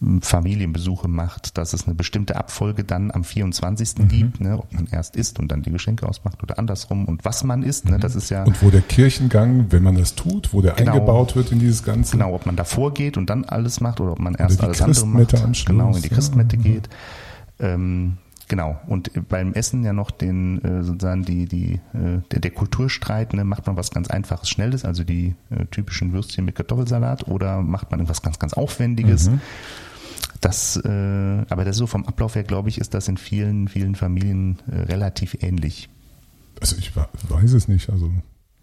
ähm, 0.02 0.20
Familienbesuche 0.20 1.08
macht, 1.08 1.56
dass 1.56 1.73
es 1.73 1.87
eine 1.87 1.94
bestimmte 1.94 2.37
Abfolge 2.37 2.84
dann 2.84 3.11
am 3.11 3.25
24. 3.25 3.96
Mhm. 3.96 4.08
gibt, 4.08 4.40
ne, 4.40 4.58
ob 4.58 4.70
man 4.75 4.87
erst 4.90 5.16
isst 5.16 5.38
und 5.38 5.50
dann 5.50 5.62
die 5.62 5.70
Geschenke 5.70 6.06
ausmacht 6.06 6.42
oder 6.42 6.58
andersrum 6.58 7.06
und 7.06 7.25
was 7.25 7.42
man 7.42 7.62
isst, 7.62 7.88
ne, 7.88 7.99
das 7.99 8.16
ist 8.16 8.28
ja. 8.28 8.44
Und 8.44 8.62
wo 8.62 8.68
der 8.68 8.82
Kirchengang, 8.82 9.73
wenn 9.73 9.82
man 9.82 9.94
das 9.94 10.14
tut, 10.14 10.52
wo 10.52 10.61
der 10.61 10.75
genau, 10.75 10.92
eingebaut 10.92 11.37
wird 11.37 11.52
in 11.52 11.58
dieses 11.58 11.82
Ganze. 11.82 12.18
Genau, 12.18 12.34
ob 12.34 12.44
man 12.44 12.56
davor 12.56 12.92
geht 12.92 13.16
und 13.16 13.30
dann 13.30 13.46
alles 13.46 13.80
macht 13.80 13.99
oder 14.02 14.12
ob 14.12 14.18
man 14.18 14.34
erst 14.34 14.62
alles 14.62 14.82
andere 14.82 15.06
macht. 15.06 15.64
Genau, 15.64 15.96
in 15.96 16.02
die 16.02 16.11
Christmette 16.11 16.56
ja. 16.56 16.62
geht. 16.62 16.90
Ähm, 17.58 18.18
genau. 18.49 18.80
Und 18.87 19.11
beim 19.28 19.52
Essen 19.52 19.84
ja 19.84 19.92
noch 19.92 20.11
den 20.11 20.62
äh, 20.62 20.82
sozusagen 20.82 21.25
die 21.25 21.46
die 21.46 21.80
äh, 21.92 22.20
der, 22.30 22.40
der 22.40 22.50
Kulturstreit. 22.50 23.32
Ne, 23.34 23.44
macht 23.44 23.66
man 23.66 23.76
was 23.76 23.90
ganz 23.90 24.08
Einfaches, 24.08 24.49
Schnelles, 24.49 24.84
also 24.84 25.04
die 25.04 25.34
äh, 25.50 25.66
typischen 25.66 26.12
Würstchen 26.12 26.44
mit 26.44 26.54
Kartoffelsalat, 26.54 27.28
oder 27.28 27.62
macht 27.62 27.90
man 27.90 28.00
irgendwas 28.00 28.23
ganz 28.23 28.38
ganz 28.38 28.54
Aufwendiges? 28.54 29.30
Mhm. 29.30 29.40
Das, 30.40 30.76
äh, 30.76 30.88
aber 31.49 31.64
das 31.64 31.76
so 31.76 31.87
vom 31.87 32.04
Ablauf 32.04 32.34
her, 32.34 32.44
glaube 32.44 32.68
ich, 32.68 32.78
ist 32.78 32.92
das 32.92 33.08
in 33.08 33.16
vielen 33.16 33.68
vielen 33.68 33.94
Familien 33.94 34.58
äh, 34.70 34.80
relativ 34.80 35.38
ähnlich. 35.40 35.88
Also 36.61 36.76
ich 36.76 36.92
weiß 36.96 37.52
es 37.52 37.66
nicht. 37.66 37.88
Also 37.90 38.12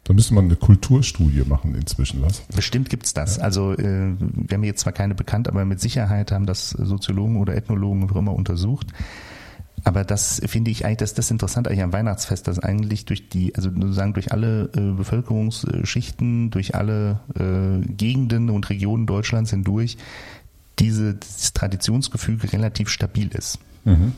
da 0.03 0.13
müsste 0.13 0.33
man 0.33 0.45
eine 0.45 0.55
Kulturstudie 0.55 1.43
machen 1.45 1.75
inzwischen, 1.75 2.21
was? 2.21 2.41
Bestimmt 2.55 2.89
gibt's 2.89 3.13
das. 3.13 3.37
Ja. 3.37 3.43
Also 3.43 3.73
äh, 3.73 4.15
wir 4.19 4.55
haben 4.55 4.63
jetzt 4.63 4.81
zwar 4.81 4.93
keine 4.93 5.15
bekannt, 5.15 5.47
aber 5.47 5.63
mit 5.65 5.79
Sicherheit 5.79 6.31
haben 6.31 6.45
das 6.45 6.71
Soziologen 6.71 7.37
oder 7.37 7.55
Ethnologen 7.55 8.09
auch 8.09 8.15
immer 8.15 8.33
untersucht. 8.33 8.87
Aber 9.83 10.03
das 10.03 10.41
finde 10.45 10.69
ich 10.69 10.85
eigentlich, 10.85 10.97
das, 10.97 11.13
das 11.15 11.31
interessant 11.31 11.67
eigentlich 11.67 11.81
am 11.81 11.93
Weihnachtsfest, 11.93 12.47
dass 12.47 12.59
eigentlich 12.59 13.05
durch 13.05 13.29
die, 13.29 13.55
also 13.55 13.69
sozusagen 13.71 14.13
durch 14.13 14.31
alle 14.31 14.69
äh, 14.75 14.91
Bevölkerungsschichten, 14.95 16.51
durch 16.51 16.75
alle 16.75 17.19
äh, 17.35 17.85
Gegenden 17.87 18.49
und 18.49 18.69
Regionen 18.69 19.07
Deutschlands 19.07 19.49
hindurch 19.49 19.97
diese, 20.79 21.15
dieses 21.15 21.53
Traditionsgefüge 21.53 22.53
relativ 22.53 22.89
stabil 22.89 23.29
ist. 23.29 23.59
Mhm. 23.85 24.13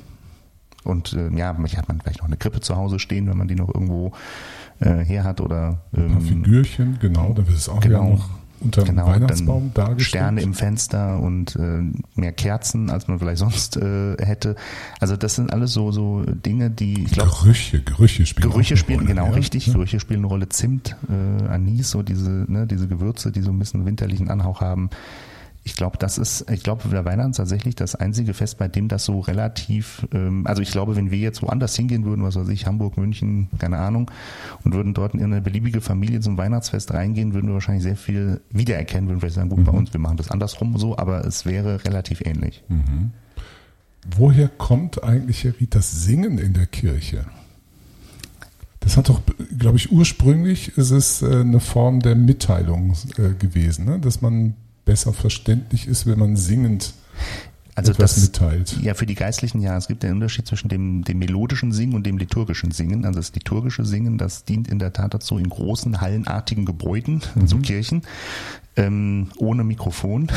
Und 0.84 1.14
äh, 1.14 1.30
ja, 1.30 1.54
manchmal 1.54 1.82
hat 1.82 1.88
man 1.88 2.02
vielleicht 2.02 2.20
noch 2.20 2.28
eine 2.28 2.38
Krippe 2.38 2.60
zu 2.60 2.76
Hause 2.76 3.00
stehen, 3.00 3.30
wenn 3.30 3.38
man 3.38 3.48
die 3.48 3.56
noch 3.56 3.74
irgendwo 3.74 4.14
äh, 4.80 5.04
her 5.04 5.24
hat 5.24 5.42
oder 5.42 5.80
ähm, 5.96 6.04
ein 6.04 6.12
paar 6.12 6.22
ähm, 6.22 6.28
Figürchen, 6.28 6.98
genau, 7.00 7.34
da 7.34 7.48
wird 7.48 7.58
es 7.58 7.70
auch 7.70 7.80
genau, 7.80 8.10
noch 8.12 8.30
unter 8.64 8.84
genau, 8.84 9.06
dem 9.06 9.14
Weihnachtsbaum 9.14 9.72
dargestellt. 9.74 10.22
Sterne 10.24 10.42
im 10.42 10.54
Fenster 10.54 11.20
und 11.20 11.56
äh, 11.56 11.82
mehr 12.16 12.32
Kerzen, 12.32 12.90
als 12.90 13.08
man 13.08 13.20
vielleicht 13.20 13.38
sonst 13.40 13.78
äh, 13.78 14.16
hätte. 14.20 14.56
Also 15.00 15.18
das 15.18 15.36
sind 15.36 15.52
alles 15.52 15.74
so 15.74 15.92
so 15.92 16.24
Dinge, 16.26 16.70
die 16.70 17.04
ich 17.04 17.12
glaube 17.12 17.32
Gerüche, 17.32 17.82
Gerüche 17.82 18.26
spielen 18.26 18.50
Gerüche 18.50 18.78
spielen 18.78 19.00
Rolle, 19.00 19.10
genau 19.10 19.26
ja, 19.28 19.32
richtig. 19.34 19.68
Ja. 19.68 19.74
Gerüche 19.74 20.00
spielen 20.00 20.22
eine 20.22 20.28
Rolle. 20.28 20.50
Zimt, 20.50 20.96
äh, 21.10 21.48
Anis, 21.48 21.92
so 21.92 22.04
diese 22.04 22.30
ne, 22.30 22.68
diese 22.68 22.88
Gewürze, 22.88 23.32
die 23.32 23.42
so 23.42 23.52
ein 23.52 23.60
bisschen 23.60 23.86
winterlichen 23.86 24.30
Anhauch 24.30 24.62
haben. 24.62 24.90
Ich 25.66 25.76
glaube, 25.76 25.98
das 25.98 26.18
ist, 26.18 26.50
ich 26.52 26.62
glaube, 26.62 26.90
der 26.90 27.06
Weihnachten 27.06 27.32
ist 27.32 27.38
tatsächlich 27.38 27.76
das 27.76 27.96
einzige 27.96 28.34
Fest, 28.34 28.58
bei 28.58 28.68
dem 28.68 28.90
das 28.90 29.06
so 29.06 29.22
relativ, 29.22 30.06
ähm, 30.14 30.46
also 30.46 30.62
ich 30.62 30.72
glaube, 30.72 30.98
wenn 30.98 31.10
wir 31.10 31.20
jetzt 31.20 31.42
woanders 31.42 31.76
hingehen 31.76 32.04
würden, 32.04 32.24
was 32.24 32.36
weiß 32.36 32.50
ich, 32.50 32.66
Hamburg, 32.66 32.98
München, 32.98 33.48
keine 33.60 33.78
Ahnung, 33.78 34.12
und 34.66 34.74
würden 34.74 34.94
dort 34.94 35.14
in 35.14 35.24
eine 35.24 35.42
beliebige 35.42 35.80
Familie 35.80 36.20
zum 36.20 36.38
Weihnachtsfest 36.38 36.94
reingehen, 36.94 37.34
würden 37.34 37.48
wir 37.48 37.54
wahrscheinlich 37.54 37.84
sehr 37.84 37.96
viel 37.96 38.42
wiedererkennen, 38.50 39.08
würden 39.08 39.22
vielleicht 39.22 39.36
sagen, 39.36 39.50
gut, 39.50 39.60
mhm. 39.60 39.66
bei 39.66 39.72
uns, 39.72 39.94
wir 39.94 40.02
machen 40.02 40.18
das 40.18 40.32
andersrum 40.32 40.78
so, 40.78 40.98
aber 40.98 41.26
es 41.26 41.46
wäre 41.46 41.86
relativ 41.86 42.22
ähnlich. 42.26 42.62
Mhm. 42.68 43.12
Woher 44.18 44.50
kommt 44.50 45.02
eigentlich, 45.04 45.46
Herr 45.46 45.58
Ried, 45.60 45.76
das 45.76 46.04
Singen 46.04 46.40
in 46.40 46.54
der 46.54 46.66
Kirche? 46.66 47.26
Das 48.82 48.98
hat 48.98 49.08
doch, 49.08 49.22
glaube 49.58 49.78
ich, 49.78 49.94
ursprünglich 49.94 50.78
ist 50.78 50.92
es 50.92 51.22
äh, 51.22 51.40
eine 51.40 51.62
Form 51.62 52.02
der 52.02 52.16
Mitteilung 52.16 52.96
äh, 53.18 53.34
gewesen, 53.34 53.86
ne? 53.86 54.00
dass 54.00 54.22
man 54.22 54.56
besser 54.86 55.14
verständlich 55.14 55.88
ist, 55.88 56.06
wenn 56.06 56.20
man 56.20 56.36
singend 56.36 56.94
also 57.76 57.92
etwas 57.92 58.16
das, 58.16 58.24
mitteilt. 58.24 58.78
Ja, 58.82 58.94
für 58.94 59.06
die 59.06 59.16
Geistlichen 59.16 59.60
ja. 59.60 59.76
Es 59.76 59.88
gibt 59.88 60.04
einen 60.06 60.16
Unterschied 60.16 60.46
zwischen 60.48 60.70
dem, 60.70 61.04
dem 61.04 61.18
melodischen 61.18 61.72
Singen 61.72 61.96
und 61.96 62.06
dem 62.06 62.18
liturgischen 62.18 62.72
Singen. 62.72 63.06
Also 63.06 63.20
das 63.20 63.34
liturgische 63.34 63.84
Singen, 63.84 64.18
das 64.18 64.46
dient 64.46 64.68
in 64.68 64.78
der 64.78 64.94
Tat 64.94 65.14
dazu, 65.14 65.38
in 65.40 65.50
großen, 65.50 66.00
hallenartigen 66.00 66.66
Gebäuden, 66.66 67.22
Mhm. 67.36 67.48
so 67.48 67.58
Kirchen, 67.58 68.04
ähm, 68.76 69.30
ohne 69.38 69.64
Mikrofon, 69.64 70.28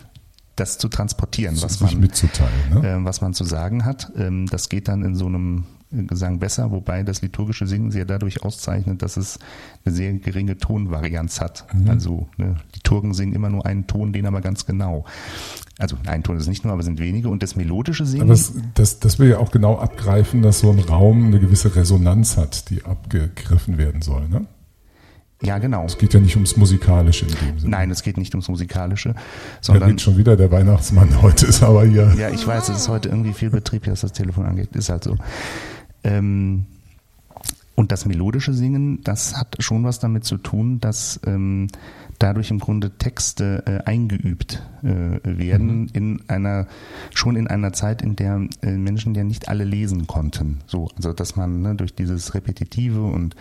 das 0.56 0.78
zu 0.78 0.88
transportieren, 0.88 1.60
was 1.60 1.80
man, 1.80 2.00
mitzuteilen. 2.00 2.50
Ne? 2.72 2.88
äh, 2.88 3.04
was 3.04 3.20
man 3.20 3.34
zu 3.34 3.44
sagen 3.44 3.84
hat. 3.84 4.10
Ähm, 4.16 4.46
das 4.46 4.70
geht 4.70 4.88
dann 4.88 5.02
in 5.02 5.16
so 5.16 5.26
einem 5.26 5.64
Gesang 5.90 6.40
besser, 6.40 6.72
wobei 6.72 7.04
das 7.04 7.22
liturgische 7.22 7.66
Singen 7.66 7.92
sich 7.92 8.00
ja 8.00 8.04
dadurch 8.04 8.42
auszeichnet, 8.42 9.02
dass 9.02 9.16
es 9.16 9.38
eine 9.84 9.94
sehr 9.94 10.12
geringe 10.14 10.58
Tonvarianz 10.58 11.40
hat. 11.40 11.64
Also 11.86 12.28
ne, 12.36 12.56
Liturgen 12.74 13.14
singen 13.14 13.34
immer 13.34 13.50
nur 13.50 13.64
einen 13.64 13.86
Ton, 13.86 14.12
den 14.12 14.26
aber 14.26 14.40
ganz 14.40 14.66
genau. 14.66 15.04
Also 15.78 15.96
ein 16.06 16.22
Ton 16.24 16.38
ist 16.38 16.48
nicht 16.48 16.64
nur, 16.64 16.72
aber 16.72 16.80
es 16.80 16.86
sind 16.86 16.98
wenige. 16.98 17.28
Und 17.28 17.42
das 17.42 17.54
melodische 17.54 18.04
Singen, 18.04 18.24
Aber 18.24 18.32
das, 18.32 18.52
das, 18.74 18.98
das 18.98 19.18
will 19.18 19.30
ja 19.30 19.38
auch 19.38 19.52
genau 19.52 19.78
abgreifen, 19.78 20.42
dass 20.42 20.58
so 20.60 20.70
ein 20.70 20.80
Raum 20.80 21.26
eine 21.26 21.38
gewisse 21.38 21.76
Resonanz 21.76 22.36
hat, 22.36 22.70
die 22.70 22.84
abgegriffen 22.84 23.78
werden 23.78 24.02
soll. 24.02 24.28
Ne? 24.28 24.46
ja 25.42 25.58
genau. 25.58 25.84
Es 25.84 25.98
geht 25.98 26.14
ja 26.14 26.20
nicht 26.20 26.34
ums 26.34 26.56
Musikalische 26.56 27.26
in 27.26 27.32
dem 27.32 27.58
Sinne. 27.58 27.70
Nein, 27.70 27.90
es 27.90 28.02
geht 28.02 28.16
nicht 28.16 28.34
ums 28.34 28.48
Musikalische, 28.48 29.12
Da 29.12 29.20
sondern 29.60 29.84
redet 29.84 30.00
schon 30.00 30.16
wieder 30.16 30.36
der 30.36 30.50
Weihnachtsmann. 30.50 31.10
Heute 31.22 31.46
ist 31.46 31.62
aber 31.62 31.84
hier. 31.84 32.12
Ja, 32.18 32.30
ich 32.30 32.46
weiß, 32.46 32.70
es 32.70 32.78
ist 32.78 32.88
heute 32.88 33.08
irgendwie 33.10 33.32
viel 33.32 33.50
Betrieb, 33.50 33.86
was 33.86 34.00
das 34.00 34.12
Telefon 34.12 34.46
angeht. 34.46 34.74
Ist 34.74 34.88
halt 34.88 35.04
so. 35.04 35.16
Ähm, 36.06 36.66
und 37.74 37.92
das 37.92 38.06
melodische 38.06 38.54
Singen, 38.54 39.02
das 39.02 39.36
hat 39.36 39.56
schon 39.58 39.84
was 39.84 39.98
damit 39.98 40.24
zu 40.24 40.38
tun, 40.38 40.80
dass 40.80 41.20
ähm, 41.26 41.68
dadurch 42.18 42.50
im 42.50 42.58
Grunde 42.58 42.90
Texte 42.98 43.62
äh, 43.66 43.88
eingeübt 43.88 44.62
äh, 44.82 45.18
werden 45.24 45.88
in 45.88 46.22
einer 46.28 46.66
schon 47.14 47.36
in 47.36 47.46
einer 47.46 47.72
Zeit, 47.72 48.02
in 48.02 48.16
der 48.16 48.46
äh, 48.62 48.70
Menschen 48.72 49.14
ja 49.14 49.24
nicht 49.24 49.48
alle 49.48 49.64
lesen 49.64 50.06
konnten. 50.06 50.60
So, 50.66 50.88
also 50.96 51.12
dass 51.12 51.36
man 51.36 51.62
ne, 51.62 51.74
durch 51.74 51.94
dieses 51.94 52.34
Repetitive 52.34 53.02
und 53.02 53.36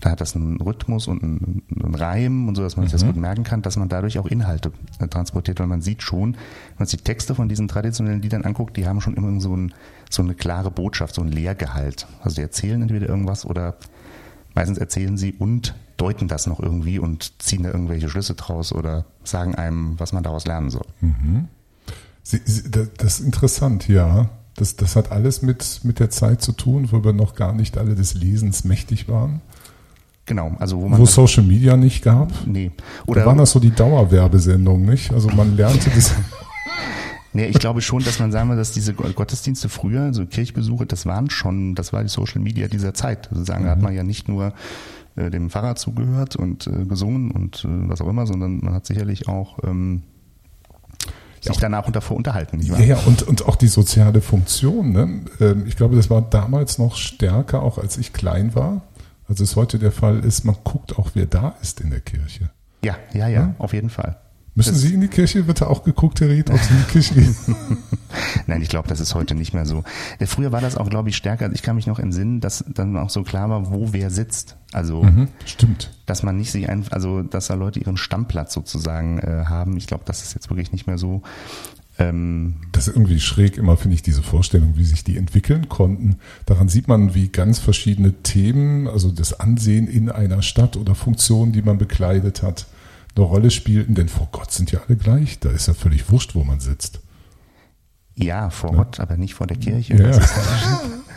da 0.00 0.10
hat 0.10 0.20
das 0.20 0.36
einen 0.36 0.60
Rhythmus 0.60 1.08
und 1.08 1.22
einen, 1.22 1.62
einen 1.70 1.94
Reim 1.94 2.48
und 2.48 2.54
so, 2.54 2.62
dass 2.62 2.76
man 2.76 2.86
sich 2.86 2.92
das 2.92 3.04
gut 3.04 3.16
merken 3.16 3.44
kann, 3.44 3.62
dass 3.62 3.76
man 3.76 3.88
dadurch 3.88 4.18
auch 4.18 4.26
Inhalte 4.26 4.72
äh, 4.98 5.08
transportiert, 5.08 5.60
weil 5.60 5.66
man 5.66 5.82
sieht 5.82 6.02
schon, 6.02 6.34
wenn 6.34 6.78
man 6.78 6.86
sich 6.86 6.98
die 6.98 7.04
Texte 7.04 7.34
von 7.34 7.48
diesen 7.48 7.68
traditionellen 7.68 8.22
Liedern 8.22 8.44
anguckt, 8.44 8.76
die 8.76 8.86
haben 8.86 9.00
schon 9.00 9.14
immer 9.14 9.40
so, 9.40 9.56
ein, 9.56 9.74
so 10.10 10.22
eine 10.22 10.34
klare 10.34 10.70
Botschaft, 10.70 11.14
so 11.14 11.22
ein 11.22 11.28
Lehrgehalt. 11.28 12.06
Also 12.22 12.36
die 12.36 12.42
erzählen 12.42 12.80
entweder 12.82 13.08
irgendwas 13.08 13.44
oder 13.44 13.76
meistens 14.54 14.78
erzählen 14.78 15.16
sie 15.16 15.32
und 15.32 15.74
deuten 15.96 16.28
das 16.28 16.46
noch 16.46 16.60
irgendwie 16.60 16.98
und 16.98 17.40
ziehen 17.42 17.62
da 17.62 17.70
irgendwelche 17.70 18.08
Schlüsse 18.08 18.34
draus 18.34 18.72
oder 18.72 19.04
sagen 19.22 19.54
einem, 19.54 19.98
was 19.98 20.12
man 20.12 20.22
daraus 20.22 20.46
lernen 20.46 20.70
soll. 20.70 20.86
Sie, 22.22 22.40
Sie, 22.44 22.70
das 22.70 22.88
das 22.96 23.20
ist 23.20 23.26
interessant, 23.26 23.88
ja. 23.88 24.30
Das, 24.56 24.76
das 24.76 24.94
hat 24.96 25.10
alles 25.10 25.42
mit, 25.42 25.80
mit 25.82 25.98
der 25.98 26.10
Zeit 26.10 26.40
zu 26.40 26.52
tun, 26.52 26.88
wo 26.92 27.02
wir 27.02 27.12
noch 27.12 27.34
gar 27.34 27.52
nicht 27.52 27.76
alle 27.76 27.94
des 27.94 28.14
Lesens 28.14 28.64
mächtig 28.64 29.08
waren. 29.08 29.40
Genau, 30.26 30.52
also 30.58 30.80
wo 30.80 30.88
man 30.88 30.98
Wo 30.98 31.04
es 31.04 31.14
Social 31.14 31.42
Media 31.42 31.76
nicht 31.76 32.02
gab. 32.02 32.32
nee 32.46 32.70
Da 32.76 32.84
oder 33.06 33.26
waren 33.26 33.38
das 33.38 33.50
so 33.50 33.60
die 33.60 33.72
Dauerwerbesendungen, 33.72 34.86
nicht? 34.86 35.12
Also 35.12 35.28
man 35.28 35.56
lernte 35.56 35.90
das. 35.90 36.14
Nee, 37.34 37.46
ich 37.46 37.58
glaube 37.58 37.80
schon, 37.82 38.02
dass 38.04 38.20
man 38.20 38.30
sagen 38.32 38.48
will, 38.48 38.56
dass 38.56 38.70
diese 38.70 38.94
Gottesdienste 38.94 39.68
früher, 39.68 40.14
so 40.14 40.24
Kirchbesuche, 40.24 40.86
das 40.86 41.04
waren 41.04 41.30
schon, 41.30 41.74
das 41.74 41.92
war 41.92 42.02
die 42.02 42.08
Social 42.08 42.40
Media 42.40 42.68
dieser 42.68 42.94
Zeit. 42.94 43.28
Also 43.30 43.44
sagen, 43.44 43.64
da 43.64 43.72
hat 43.72 43.82
man 43.82 43.92
ja 43.92 44.04
nicht 44.04 44.28
nur 44.28 44.52
äh, 45.16 45.30
dem 45.30 45.50
Pfarrer 45.50 45.74
zugehört 45.74 46.36
und 46.36 46.68
äh, 46.68 46.84
gesungen 46.84 47.32
und 47.32 47.64
äh, 47.64 47.88
was 47.88 48.00
auch 48.00 48.08
immer, 48.08 48.26
sondern 48.26 48.58
man 48.58 48.74
hat 48.74 48.86
sicherlich 48.86 49.26
auch 49.28 49.58
ähm, 49.64 50.02
sich 51.40 51.56
danach 51.58 51.86
und 51.86 51.96
davor 51.96 52.16
unterhalten. 52.16 52.60
Ja, 52.60 52.78
ja, 52.78 52.96
und, 53.04 53.22
und 53.22 53.46
auch 53.46 53.56
die 53.56 53.66
soziale 53.68 54.20
Funktion. 54.20 54.92
Ne? 54.92 55.20
Ähm, 55.40 55.64
Ich 55.66 55.76
glaube, 55.76 55.96
das 55.96 56.08
war 56.08 56.22
damals 56.22 56.78
noch 56.78 56.96
stärker, 56.96 57.62
auch 57.62 57.78
als 57.78 57.98
ich 57.98 58.12
klein 58.12 58.54
war. 58.54 58.82
Also 59.28 59.42
es 59.42 59.56
heute 59.56 59.78
der 59.78 59.92
Fall 59.92 60.20
ist, 60.20 60.44
man 60.44 60.56
guckt 60.64 60.98
auch, 60.98 61.10
wer 61.14 61.26
da 61.26 61.56
ist 61.60 61.80
in 61.80 61.90
der 61.90 62.00
Kirche. 62.00 62.50
ja, 62.84 62.96
ja, 63.12 63.28
ja, 63.28 63.54
auf 63.58 63.72
jeden 63.72 63.90
Fall. 63.90 64.18
Müssen 64.56 64.74
Sie 64.76 64.94
in 64.94 65.00
die 65.00 65.08
Kirche? 65.08 65.46
Wird 65.48 65.60
da 65.62 65.66
auch 65.66 65.82
geguckt, 65.82 66.20
Herr 66.20 66.28
Ried, 66.28 66.48
ob 66.50 66.58
Sie 66.58 66.72
in 66.72 66.78
die 66.80 66.92
Kirche 66.92 67.14
gehen? 67.14 67.36
Nein, 68.46 68.62
ich 68.62 68.68
glaube, 68.68 68.86
das 68.88 69.00
ist 69.00 69.14
heute 69.14 69.34
nicht 69.34 69.52
mehr 69.52 69.66
so. 69.66 69.82
Äh, 70.20 70.26
Früher 70.26 70.52
war 70.52 70.60
das 70.60 70.76
auch, 70.76 70.88
glaube 70.88 71.08
ich, 71.08 71.16
stärker. 71.16 71.50
Ich 71.52 71.62
kann 71.62 71.74
mich 71.74 71.86
noch 71.88 71.98
entsinnen, 71.98 72.40
dass 72.40 72.64
dann 72.68 72.96
auch 72.96 73.10
so 73.10 73.24
klar 73.24 73.50
war, 73.50 73.70
wo 73.72 73.92
wer 73.92 74.10
sitzt. 74.10 74.56
Also, 74.72 75.02
Mhm, 75.02 75.28
Stimmt. 75.44 75.90
dass 76.06 76.22
man 76.22 76.36
nicht 76.36 76.52
sich 76.52 76.68
ein, 76.68 76.84
also, 76.90 77.22
dass 77.22 77.48
da 77.48 77.54
Leute 77.54 77.80
ihren 77.80 77.96
Stammplatz 77.96 78.52
sozusagen 78.54 79.18
äh, 79.18 79.44
haben. 79.46 79.76
Ich 79.76 79.88
glaube, 79.88 80.04
das 80.06 80.22
ist 80.22 80.34
jetzt 80.34 80.48
wirklich 80.50 80.70
nicht 80.70 80.86
mehr 80.86 80.98
so. 80.98 81.22
Ähm, 81.98 82.56
Das 82.72 82.86
ist 82.88 82.94
irgendwie 82.94 83.18
schräg 83.20 83.56
immer, 83.56 83.76
finde 83.76 83.94
ich, 83.96 84.02
diese 84.02 84.22
Vorstellung, 84.22 84.74
wie 84.76 84.84
sich 84.84 85.02
die 85.04 85.16
entwickeln 85.16 85.68
konnten. 85.68 86.16
Daran 86.46 86.68
sieht 86.68 86.86
man, 86.86 87.14
wie 87.14 87.28
ganz 87.28 87.58
verschiedene 87.58 88.12
Themen, 88.22 88.86
also 88.88 89.10
das 89.10 89.38
Ansehen 89.40 89.88
in 89.88 90.10
einer 90.10 90.42
Stadt 90.42 90.76
oder 90.76 90.94
Funktionen, 90.94 91.52
die 91.52 91.62
man 91.62 91.78
bekleidet 91.78 92.42
hat, 92.42 92.66
eine 93.16 93.24
Rolle 93.24 93.50
spielten. 93.50 93.94
Denn 93.94 94.08
vor 94.08 94.28
Gott 94.32 94.50
sind 94.52 94.72
ja 94.72 94.80
alle 94.86 94.96
gleich. 94.96 95.38
Da 95.40 95.50
ist 95.50 95.68
ja 95.68 95.74
völlig 95.74 96.10
wurscht, 96.10 96.34
wo 96.34 96.44
man 96.44 96.60
sitzt. 96.60 97.00
ja, 98.16 98.50
vor 98.50 98.72
Gott, 98.72 99.00
aber 99.00 99.16
nicht 99.16 99.34
vor 99.34 99.46
der 99.46 99.56
Kirche. 99.56 99.94
Ja, 99.94 100.20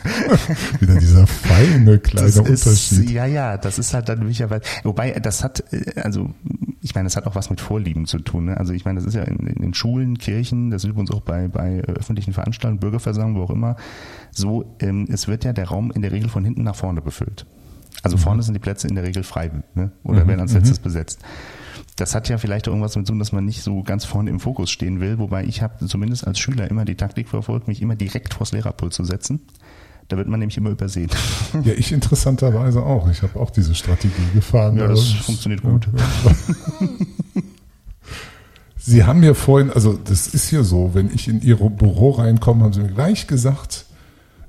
wieder 0.80 0.94
dieser 0.96 1.26
feine 1.26 1.98
kleine 1.98 2.26
Das 2.26 2.36
ist, 2.36 2.66
Unterschied. 2.66 3.10
ja, 3.10 3.26
ja, 3.26 3.56
das 3.56 3.78
ist 3.78 3.94
halt 3.94 4.08
dann 4.08 4.20
möglicherweise, 4.20 4.62
wobei 4.84 5.10
das 5.12 5.42
hat, 5.44 5.64
äh, 5.72 6.00
also 6.00 6.30
ich 6.80 6.94
meine, 6.94 7.06
das 7.06 7.16
hat 7.16 7.26
auch 7.26 7.34
was 7.34 7.50
mit 7.50 7.60
Vorlieben 7.60 8.06
zu 8.06 8.18
tun. 8.20 8.46
Ne? 8.46 8.56
Also 8.56 8.72
ich 8.72 8.84
meine, 8.84 8.98
das 9.00 9.06
ist 9.06 9.14
ja 9.14 9.22
in, 9.24 9.38
in 9.46 9.60
den 9.62 9.74
Schulen, 9.74 10.16
Kirchen, 10.18 10.70
das 10.70 10.84
ist 10.84 10.90
übrigens 10.90 11.10
auch 11.10 11.20
bei, 11.20 11.48
bei 11.48 11.78
äh, 11.78 11.82
öffentlichen 11.82 12.32
Veranstaltungen, 12.32 12.80
Bürgerversammlungen, 12.80 13.40
wo 13.40 13.44
auch 13.44 13.54
immer, 13.54 13.76
so, 14.30 14.76
ähm, 14.80 15.06
es 15.10 15.26
wird 15.28 15.44
ja 15.44 15.52
der 15.52 15.68
Raum 15.68 15.90
in 15.90 16.02
der 16.02 16.12
Regel 16.12 16.28
von 16.28 16.44
hinten 16.44 16.62
nach 16.62 16.76
vorne 16.76 17.02
befüllt. 17.02 17.44
Also 18.02 18.16
vorne 18.16 18.42
sind 18.42 18.54
die 18.54 18.60
Plätze 18.60 18.86
in 18.86 18.94
der 18.94 19.04
Regel 19.04 19.24
frei 19.24 19.50
ne? 19.74 19.90
oder 20.04 20.26
werden 20.28 20.40
als 20.40 20.52
letztes 20.52 20.78
besetzt. 20.78 21.20
Das 21.98 22.14
hat 22.14 22.28
ja 22.28 22.38
vielleicht 22.38 22.68
auch 22.68 22.72
irgendwas 22.72 22.92
damit 22.92 23.08
zu 23.08 23.12
tun, 23.12 23.18
dass 23.18 23.32
man 23.32 23.44
nicht 23.44 23.62
so 23.62 23.82
ganz 23.82 24.04
vorne 24.04 24.30
im 24.30 24.38
Fokus 24.38 24.70
stehen 24.70 25.00
will, 25.00 25.18
wobei 25.18 25.42
ich 25.44 25.62
habe 25.62 25.84
zumindest 25.86 26.26
als 26.28 26.38
Schüler 26.38 26.70
immer 26.70 26.84
die 26.84 26.94
Taktik 26.94 27.28
verfolgt, 27.28 27.66
mich 27.66 27.82
immer 27.82 27.96
direkt 27.96 28.34
vors 28.34 28.52
Lehrerpult 28.52 28.92
zu 28.94 29.02
setzen. 29.02 29.40
Da 30.06 30.16
wird 30.16 30.28
man 30.28 30.38
nämlich 30.38 30.56
immer 30.56 30.70
übersehen. 30.70 31.10
Ja, 31.64 31.72
ich 31.72 31.90
interessanterweise 31.92 32.82
auch. 32.82 33.10
Ich 33.10 33.22
habe 33.22 33.38
auch 33.40 33.50
diese 33.50 33.74
Strategie 33.74 34.14
gefahren. 34.32 34.76
Ja, 34.78 34.86
das 34.86 35.00
Aber- 35.12 35.22
funktioniert 35.24 35.62
gut. 35.62 35.88
Sie 38.76 39.04
haben 39.04 39.20
mir 39.20 39.34
vorhin, 39.34 39.70
also 39.70 39.94
das 39.94 40.28
ist 40.28 40.48
hier 40.48 40.62
so, 40.64 40.94
wenn 40.94 41.12
ich 41.12 41.26
in 41.28 41.42
Ihr 41.42 41.56
Büro 41.56 42.10
reinkomme, 42.12 42.62
haben 42.64 42.72
Sie 42.72 42.80
mir 42.80 42.92
gleich 42.92 43.26
gesagt, 43.26 43.86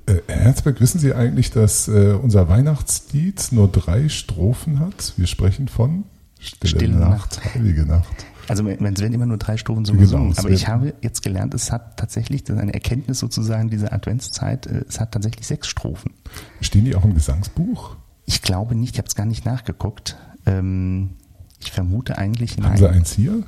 äh, 0.06 0.14
Herr 0.28 0.44
Herzberg, 0.44 0.80
wissen 0.80 0.98
Sie 0.98 1.12
eigentlich, 1.14 1.50
dass 1.50 1.88
äh, 1.88 2.12
unser 2.22 2.48
Weihnachtslied 2.48 3.48
nur 3.50 3.68
drei 3.68 4.08
Strophen 4.08 4.78
hat? 4.78 5.14
Wir 5.16 5.26
sprechen 5.26 5.68
von 5.68 6.04
Stille, 6.40 6.68
Stille 6.70 6.96
Nacht, 6.96 7.10
Nacht. 7.42 7.54
Heilige 7.54 7.84
Nacht. 7.86 8.08
Also 8.48 8.66
es 8.66 8.80
werden 8.80 9.12
immer 9.12 9.26
nur 9.26 9.36
drei 9.38 9.56
Strophen 9.56 9.84
so 9.84 9.92
Genau, 9.92 10.02
gesungen. 10.02 10.30
es 10.32 10.38
Aber 10.40 10.50
ich 10.50 10.66
habe 10.66 10.94
jetzt 11.02 11.22
gelernt, 11.22 11.54
es 11.54 11.70
hat 11.70 11.96
tatsächlich, 11.96 12.42
das 12.42 12.56
ist 12.56 12.62
eine 12.62 12.74
Erkenntnis 12.74 13.20
sozusagen 13.20 13.70
dieser 13.70 13.92
Adventszeit, 13.92 14.66
äh, 14.66 14.84
es 14.88 14.98
hat 14.98 15.12
tatsächlich 15.12 15.46
sechs 15.46 15.68
Strophen. 15.68 16.12
Stehen 16.60 16.84
die 16.84 16.96
auch 16.96 17.04
im 17.04 17.14
Gesangsbuch? 17.14 17.96
Ich 18.26 18.42
glaube 18.42 18.74
nicht, 18.74 18.94
ich 18.94 18.98
habe 18.98 19.06
es 19.06 19.14
gar 19.14 19.26
nicht 19.26 19.44
nachgeguckt. 19.44 20.16
Ähm, 20.46 21.10
ich 21.60 21.70
vermute 21.70 22.18
eigentlich 22.18 22.56
Haben 22.58 22.76
Sie 22.76 22.82
nein. 22.84 22.94
eins 22.94 23.12
hier? 23.12 23.42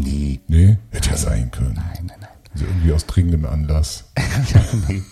Nee, 0.00 0.40
Nee, 0.48 0.78
hätte 0.90 1.10
ja 1.10 1.16
sein 1.16 1.50
können. 1.50 1.74
nein, 1.74 2.06
nein, 2.06 2.16
nein. 2.20 2.30
Also 2.52 2.64
irgendwie 2.64 2.92
aus 2.92 3.06
dringendem 3.06 3.44
Anlass. 3.44 4.10
nee, 4.88 5.02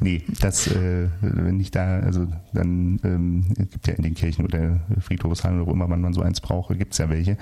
nee, 0.00 0.22
das, 0.40 0.66
äh, 0.68 1.08
wenn 1.20 1.60
ich 1.60 1.70
da, 1.70 2.00
also 2.00 2.26
dann 2.52 3.00
ähm, 3.04 3.54
es 3.58 3.70
gibt 3.70 3.86
ja 3.86 3.94
in 3.94 4.02
den 4.02 4.14
Kirchen 4.14 4.44
oder 4.44 4.80
Friedhofshallen 5.00 5.60
oder 5.60 5.70
wo 5.70 5.74
immer 5.74 5.86
man, 5.86 6.00
man 6.00 6.14
so 6.14 6.22
eins 6.22 6.40
braucht, 6.40 6.76
gibt's 6.78 6.98
ja 6.98 7.10
welche. 7.10 7.36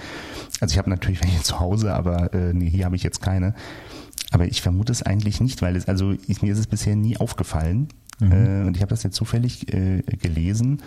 Also 0.61 0.72
ich 0.72 0.79
habe 0.79 0.90
natürlich 0.90 1.22
welche 1.22 1.42
zu 1.42 1.61
Hause, 1.61 1.94
aber 1.94 2.35
äh, 2.35 2.53
nee, 2.53 2.68
hier 2.68 2.85
habe 2.85 2.96
ich 2.96 3.03
jetzt 3.03 3.22
keine. 3.22 3.55
Aber 4.31 4.46
ich 4.46 4.61
vermute 4.61 4.92
es 4.92 5.03
eigentlich 5.03 5.40
nicht, 5.40 5.62
weil 5.62 5.77
es, 5.77 5.88
also 5.88 6.14
ich, 6.27 6.42
mir 6.42 6.53
ist 6.53 6.59
es 6.59 6.66
bisher 6.66 6.96
nie 6.96 7.16
aufgefallen. 7.16 7.88
Äh, 8.20 8.66
und 8.66 8.74
ich 8.77 8.83
habe 8.83 8.90
das 8.90 9.05
jetzt 9.05 9.14
zufällig 9.14 9.72
äh, 9.72 10.03
gelesen, 10.03 10.83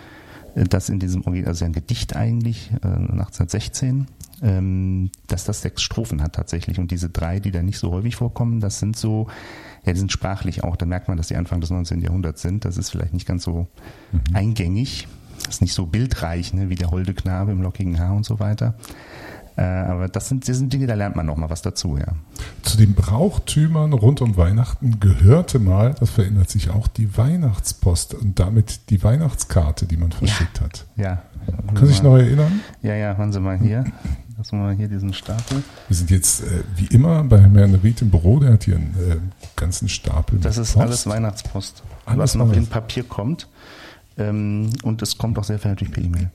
dass 0.54 0.88
in 0.88 0.98
diesem, 0.98 1.24
also 1.46 1.64
ein 1.64 1.72
Gedicht 1.72 2.16
eigentlich, 2.16 2.70
äh, 2.82 2.88
1816, 2.88 4.06
ähm, 4.42 5.10
dass 5.28 5.44
das 5.44 5.62
sechs 5.62 5.82
Strophen 5.82 6.22
hat 6.22 6.34
tatsächlich. 6.34 6.78
Und 6.78 6.90
diese 6.90 7.08
drei, 7.08 7.40
die 7.40 7.50
da 7.50 7.62
nicht 7.62 7.78
so 7.78 7.92
häufig 7.92 8.16
vorkommen, 8.16 8.60
das 8.60 8.78
sind 8.78 8.96
so, 8.96 9.28
ja, 9.84 9.92
die 9.92 9.98
sind 9.98 10.12
sprachlich 10.12 10.64
auch. 10.64 10.76
Da 10.76 10.86
merkt 10.86 11.08
man, 11.08 11.16
dass 11.16 11.28
die 11.28 11.36
Anfang 11.36 11.60
des 11.60 11.70
19. 11.70 12.00
Jahrhunderts 12.00 12.42
sind. 12.42 12.64
Das 12.64 12.76
ist 12.76 12.90
vielleicht 12.90 13.14
nicht 13.14 13.26
ganz 13.26 13.44
so 13.44 13.68
eingängig. 14.32 15.08
Das 15.44 15.56
ist 15.56 15.60
nicht 15.60 15.74
so 15.74 15.86
bildreich, 15.86 16.52
ne, 16.54 16.68
wie 16.68 16.74
der 16.74 16.90
holde 16.90 17.14
Knabe 17.14 17.52
im 17.52 17.62
lockigen 17.62 17.98
Haar 17.98 18.14
und 18.14 18.24
so 18.24 18.38
weiter. 18.38 18.74
Äh, 19.56 19.62
aber 19.62 20.08
das 20.08 20.28
sind, 20.28 20.48
das 20.48 20.56
sind 20.56 20.72
Dinge, 20.72 20.86
da 20.86 20.94
lernt 20.94 21.14
man 21.14 21.26
noch 21.26 21.36
mal 21.36 21.50
was 21.50 21.62
dazu, 21.62 21.98
ja. 21.98 22.14
Zu 22.62 22.78
den 22.78 22.94
Brauchtümern 22.94 23.92
rund 23.92 24.22
um 24.22 24.36
Weihnachten 24.36 24.98
gehörte 24.98 25.58
mal, 25.58 25.94
das 25.98 26.10
verändert 26.10 26.48
sich 26.48 26.70
auch, 26.70 26.88
die 26.88 27.16
Weihnachtspost 27.16 28.14
und 28.14 28.38
damit 28.38 28.90
die 28.90 29.02
Weihnachtskarte, 29.02 29.86
die 29.86 29.96
man 29.96 30.12
verschickt 30.12 30.58
ja. 30.58 30.64
hat. 30.64 30.86
Ja. 30.96 31.22
Können 31.74 31.86
Sie 31.86 31.92
sich 31.92 32.02
noch 32.02 32.16
erinnern? 32.16 32.60
Ja, 32.82 32.94
ja, 32.94 33.16
hören 33.16 33.32
Sie 33.32 33.40
mal 33.40 33.58
hier. 33.58 33.84
Lassen 34.38 34.58
wir 34.58 34.64
mal 34.64 34.74
hier 34.74 34.88
diesen 34.88 35.12
Stapel. 35.12 35.62
Wir 35.88 35.96
sind 35.96 36.10
jetzt 36.10 36.42
äh, 36.42 36.62
wie 36.76 36.86
immer 36.86 37.22
bei 37.24 37.40
Herrn 37.40 37.74
Ried 37.76 38.00
im 38.02 38.10
Büro, 38.10 38.40
der 38.40 38.54
hat 38.54 38.64
hier 38.64 38.76
einen 38.76 38.96
äh, 39.08 39.16
ganzen 39.56 39.88
Stapel. 39.88 40.38
Das 40.40 40.56
ist 40.56 40.72
Post. 40.72 40.84
alles 40.84 41.06
Weihnachtspost, 41.06 41.82
alles 42.06 42.18
was 42.18 42.34
noch 42.36 42.52
in 42.52 42.66
Papier 42.66 43.04
kommt. 43.04 43.48
Ähm, 44.16 44.70
und 44.82 45.02
es 45.02 45.18
kommt 45.18 45.38
auch 45.38 45.44
sehr 45.44 45.58
viel 45.58 45.70
natürlich 45.70 45.92
per 45.92 46.02
E-Mail. 46.02 46.30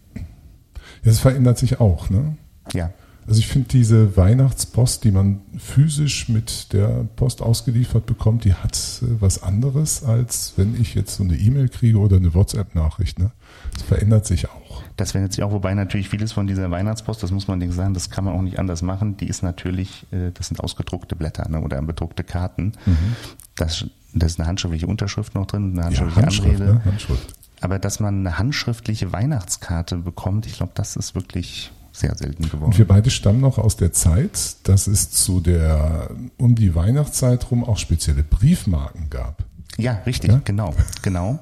Das 1.03 1.19
verändert 1.19 1.57
sich 1.57 1.79
auch, 1.79 2.09
ne? 2.09 2.37
Ja. 2.73 2.91
Also 3.27 3.39
ich 3.39 3.47
finde 3.47 3.67
diese 3.67 4.15
Weihnachtspost, 4.15 5.03
die 5.03 5.11
man 5.11 5.41
physisch 5.57 6.29
mit 6.29 6.71
der 6.71 7.05
Post 7.17 7.41
ausgeliefert 7.41 8.05
bekommt, 8.05 8.45
die 8.45 8.53
hat 8.53 9.01
äh, 9.01 9.07
was 9.19 9.43
anderes, 9.43 10.03
als 10.03 10.53
wenn 10.55 10.79
ich 10.79 10.95
jetzt 10.95 11.15
so 11.15 11.23
eine 11.23 11.35
E-Mail 11.35 11.67
kriege 11.67 11.99
oder 11.99 12.15
eine 12.15 12.33
WhatsApp-Nachricht. 12.33 13.19
Ne? 13.19 13.31
Das 13.73 13.83
verändert 13.83 14.25
sich 14.25 14.49
auch. 14.49 14.81
Das 14.95 15.11
verändert 15.11 15.33
sich 15.33 15.43
auch, 15.43 15.51
wobei 15.51 15.73
natürlich 15.73 16.07
vieles 16.07 16.31
von 16.31 16.47
dieser 16.47 16.71
Weihnachtspost, 16.71 17.21
das 17.21 17.31
muss 17.31 17.49
man 17.49 17.59
nicht 17.59 17.73
sagen, 17.73 17.93
das 17.93 18.09
kann 18.09 18.23
man 18.23 18.33
auch 18.33 18.41
nicht 18.41 18.59
anders 18.59 18.81
machen. 18.81 19.17
Die 19.17 19.27
ist 19.27 19.43
natürlich, 19.43 20.07
äh, 20.11 20.31
das 20.33 20.47
sind 20.47 20.61
ausgedruckte 20.61 21.17
Blätter 21.17 21.49
ne, 21.49 21.61
oder 21.61 21.81
bedruckte 21.81 22.23
Karten. 22.23 22.71
Mhm. 22.85 23.15
Das, 23.55 23.85
das 24.13 24.31
ist 24.31 24.39
eine 24.39 24.47
handschriftliche 24.47 24.87
Unterschrift 24.87 25.35
noch 25.35 25.47
drin, 25.47 25.73
eine 25.73 25.83
handschriftliche 25.83 26.19
ja, 26.21 26.25
Handschrift, 26.25 26.61
Anrede. 26.61 26.73
Ne? 26.75 26.85
Handschrift. 26.85 27.33
Aber 27.59 27.77
dass 27.77 27.99
man 27.99 28.19
eine 28.19 28.37
handschriftliche 28.37 29.11
Weihnachtskarte 29.11 29.97
bekommt, 29.97 30.45
ich 30.45 30.53
glaube, 30.53 30.71
das 30.75 30.95
ist 30.95 31.13
wirklich 31.15 31.71
sehr 31.97 32.15
selten 32.15 32.43
geworden. 32.43 32.65
Und 32.65 32.77
wir 32.77 32.87
beide 32.87 33.09
stammen 33.09 33.41
noch 33.41 33.57
aus 33.57 33.75
der 33.75 33.91
Zeit, 33.93 34.57
dass 34.63 34.87
es 34.87 35.11
zu 35.11 35.39
der 35.39 36.09
um 36.37 36.55
die 36.55 36.75
Weihnachtszeit 36.75 37.49
rum 37.49 37.63
auch 37.63 37.77
spezielle 37.77 38.23
Briefmarken 38.23 39.09
gab. 39.09 39.43
Ja, 39.77 40.01
richtig, 40.05 40.31
ja? 40.31 40.41
genau, 40.43 40.73
genau, 41.03 41.39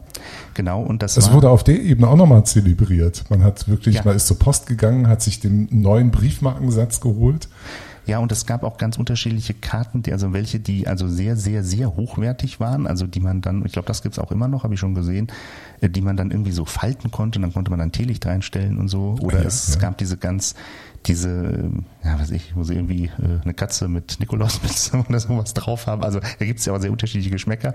genau. 0.54 0.82
Und 0.82 1.02
das, 1.02 1.15
das 1.15 1.32
wurde 1.32 1.50
auf 1.50 1.63
der 1.63 1.82
Ebene 1.82 2.10
auch 2.10 2.18
nochmal 2.18 2.46
zelebriert. 2.46 3.24
Man 3.30 3.44
hat 3.44 3.68
wirklich, 3.70 3.96
ja. 3.96 4.02
man 4.04 4.15
ist 4.15 4.28
zur 4.28 4.38
Post 4.38 4.68
gegangen, 4.68 5.08
hat 5.08 5.22
sich 5.22 5.39
den 5.39 5.70
neuen 5.72 6.12
Briefmarkensatz 6.12 7.00
geholt 7.00 7.48
ja, 8.06 8.20
und 8.20 8.32
es 8.32 8.46
gab 8.46 8.63
auch 8.63 8.78
ganz 8.78 8.98
unterschiedliche 8.98 9.54
Karten, 9.54 10.04
die, 10.04 10.12
also 10.12 10.32
welche, 10.32 10.60
die 10.60 10.88
also 10.88 11.08
sehr, 11.08 11.36
sehr, 11.36 11.63
sehr 11.63 11.96
hochwertig 11.96 12.60
waren, 12.60 12.86
also 12.86 13.08
die 13.08 13.20
man 13.20 13.41
dann, 13.41 13.65
ich 13.65 13.72
glaube, 13.74 13.88
das 13.88 14.04
gibt's 14.04 14.20
auch 14.20 14.32
immer 14.32 14.48
noch, 14.48 14.63
habe 14.63 14.76
ich 14.76 14.80
schon 14.80 14.94
gesehen, 14.94 15.28
äh, 15.82 15.89
die 15.89 16.02
man 16.02 16.15
dann 16.15 16.32
irgendwie 16.32 16.52
so 16.52 16.65
falten 16.65 17.12
konnte, 17.12 17.39
dann 17.39 17.54
konnte 17.54 17.72
man 17.72 17.80
dann 17.80 17.91
Teelicht 17.91 18.26
reinstellen 18.26 18.78
und 18.78 18.89
so. 18.89 19.15
Oder 19.22 19.41
ja, 19.41 19.48
es 19.48 19.74
ja. 19.74 19.82
gab 19.82 19.98
diese 19.98 20.18
ganz, 20.18 20.56
diese, 21.06 21.72
ja, 22.04 22.20
weiß 22.20 22.32
ich, 22.32 22.56
wo 22.56 22.63
sie 22.63 22.74
irgendwie 22.74 23.06
äh, 23.06 23.41
eine 23.44 23.54
Katze 23.54 23.88
mit 23.88 24.20
Nikolausmütze 24.20 24.98
oder 25.10 25.20
sowas 25.20 25.54
drauf 25.54 25.88
haben. 25.88 26.04
Also 26.04 26.20
da 26.20 26.46
gibt's 26.46 26.65
ja 26.65 26.74
auch 26.74 26.80
sehr 26.80 26.91
unterschiedliche 26.91 27.30
Geschmäcker. 27.30 27.74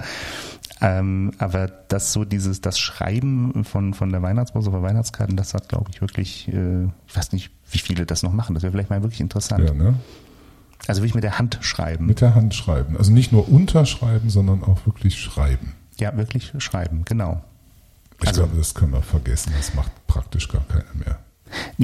Ähm, 0.81 1.33
aber 1.39 1.67
das 1.67 2.13
so 2.13 2.25
dieses, 2.25 2.61
das 2.61 2.79
Schreiben 2.79 3.65
von, 3.65 3.95
von 3.95 4.11
der 4.11 4.23
Weihnachtsbörse 4.23 4.71
oder 4.71 4.83
Weihnachtskarten, 4.83 5.37
das 5.37 5.55
hat, 5.55 5.69
glaube 5.69 5.91
ich, 5.93 6.01
wirklich, 6.01 6.49
äh, 6.49 6.85
ich 7.07 7.17
weiß 7.17 7.33
nicht, 7.33 7.51
wie 7.71 7.79
viele 7.79 8.07
das 8.07 8.23
noch 8.23 8.33
machen. 8.33 8.55
Das 8.55 8.63
wäre 8.63 8.73
vielleicht 8.73 8.91
mal 8.91 9.03
wirklich 9.03 9.21
interessant. 9.21 9.69
Ja, 9.69 9.75
ne? 9.75 9.95
Also 10.87 11.03
wirklich 11.03 11.15
mit 11.15 11.25
der 11.25 11.39
Hand 11.39 11.59
schreiben. 11.61 12.07
Mit 12.07 12.21
der 12.21 12.35
Hand 12.35 12.55
schreiben. 12.55 12.97
Also 12.97 13.13
nicht 13.13 13.33
nur 13.33 13.49
unterschreiben, 13.49 14.31
sondern 14.31 14.65
auch 14.65 14.87
wirklich 14.87 15.21
schreiben. 15.21 15.75
Ja, 15.99 16.17
wirklich 16.17 16.53
schreiben, 16.59 17.05
genau. 17.05 17.45
Ich 18.23 18.29
also, 18.29 18.43
glaube, 18.43 18.57
das 18.59 18.75
können 18.75 18.93
wir 18.93 19.03
vergessen. 19.03 19.53
Das 19.57 19.75
macht 19.75 19.91
praktisch 20.07 20.49
gar 20.49 20.63
keiner 20.69 20.90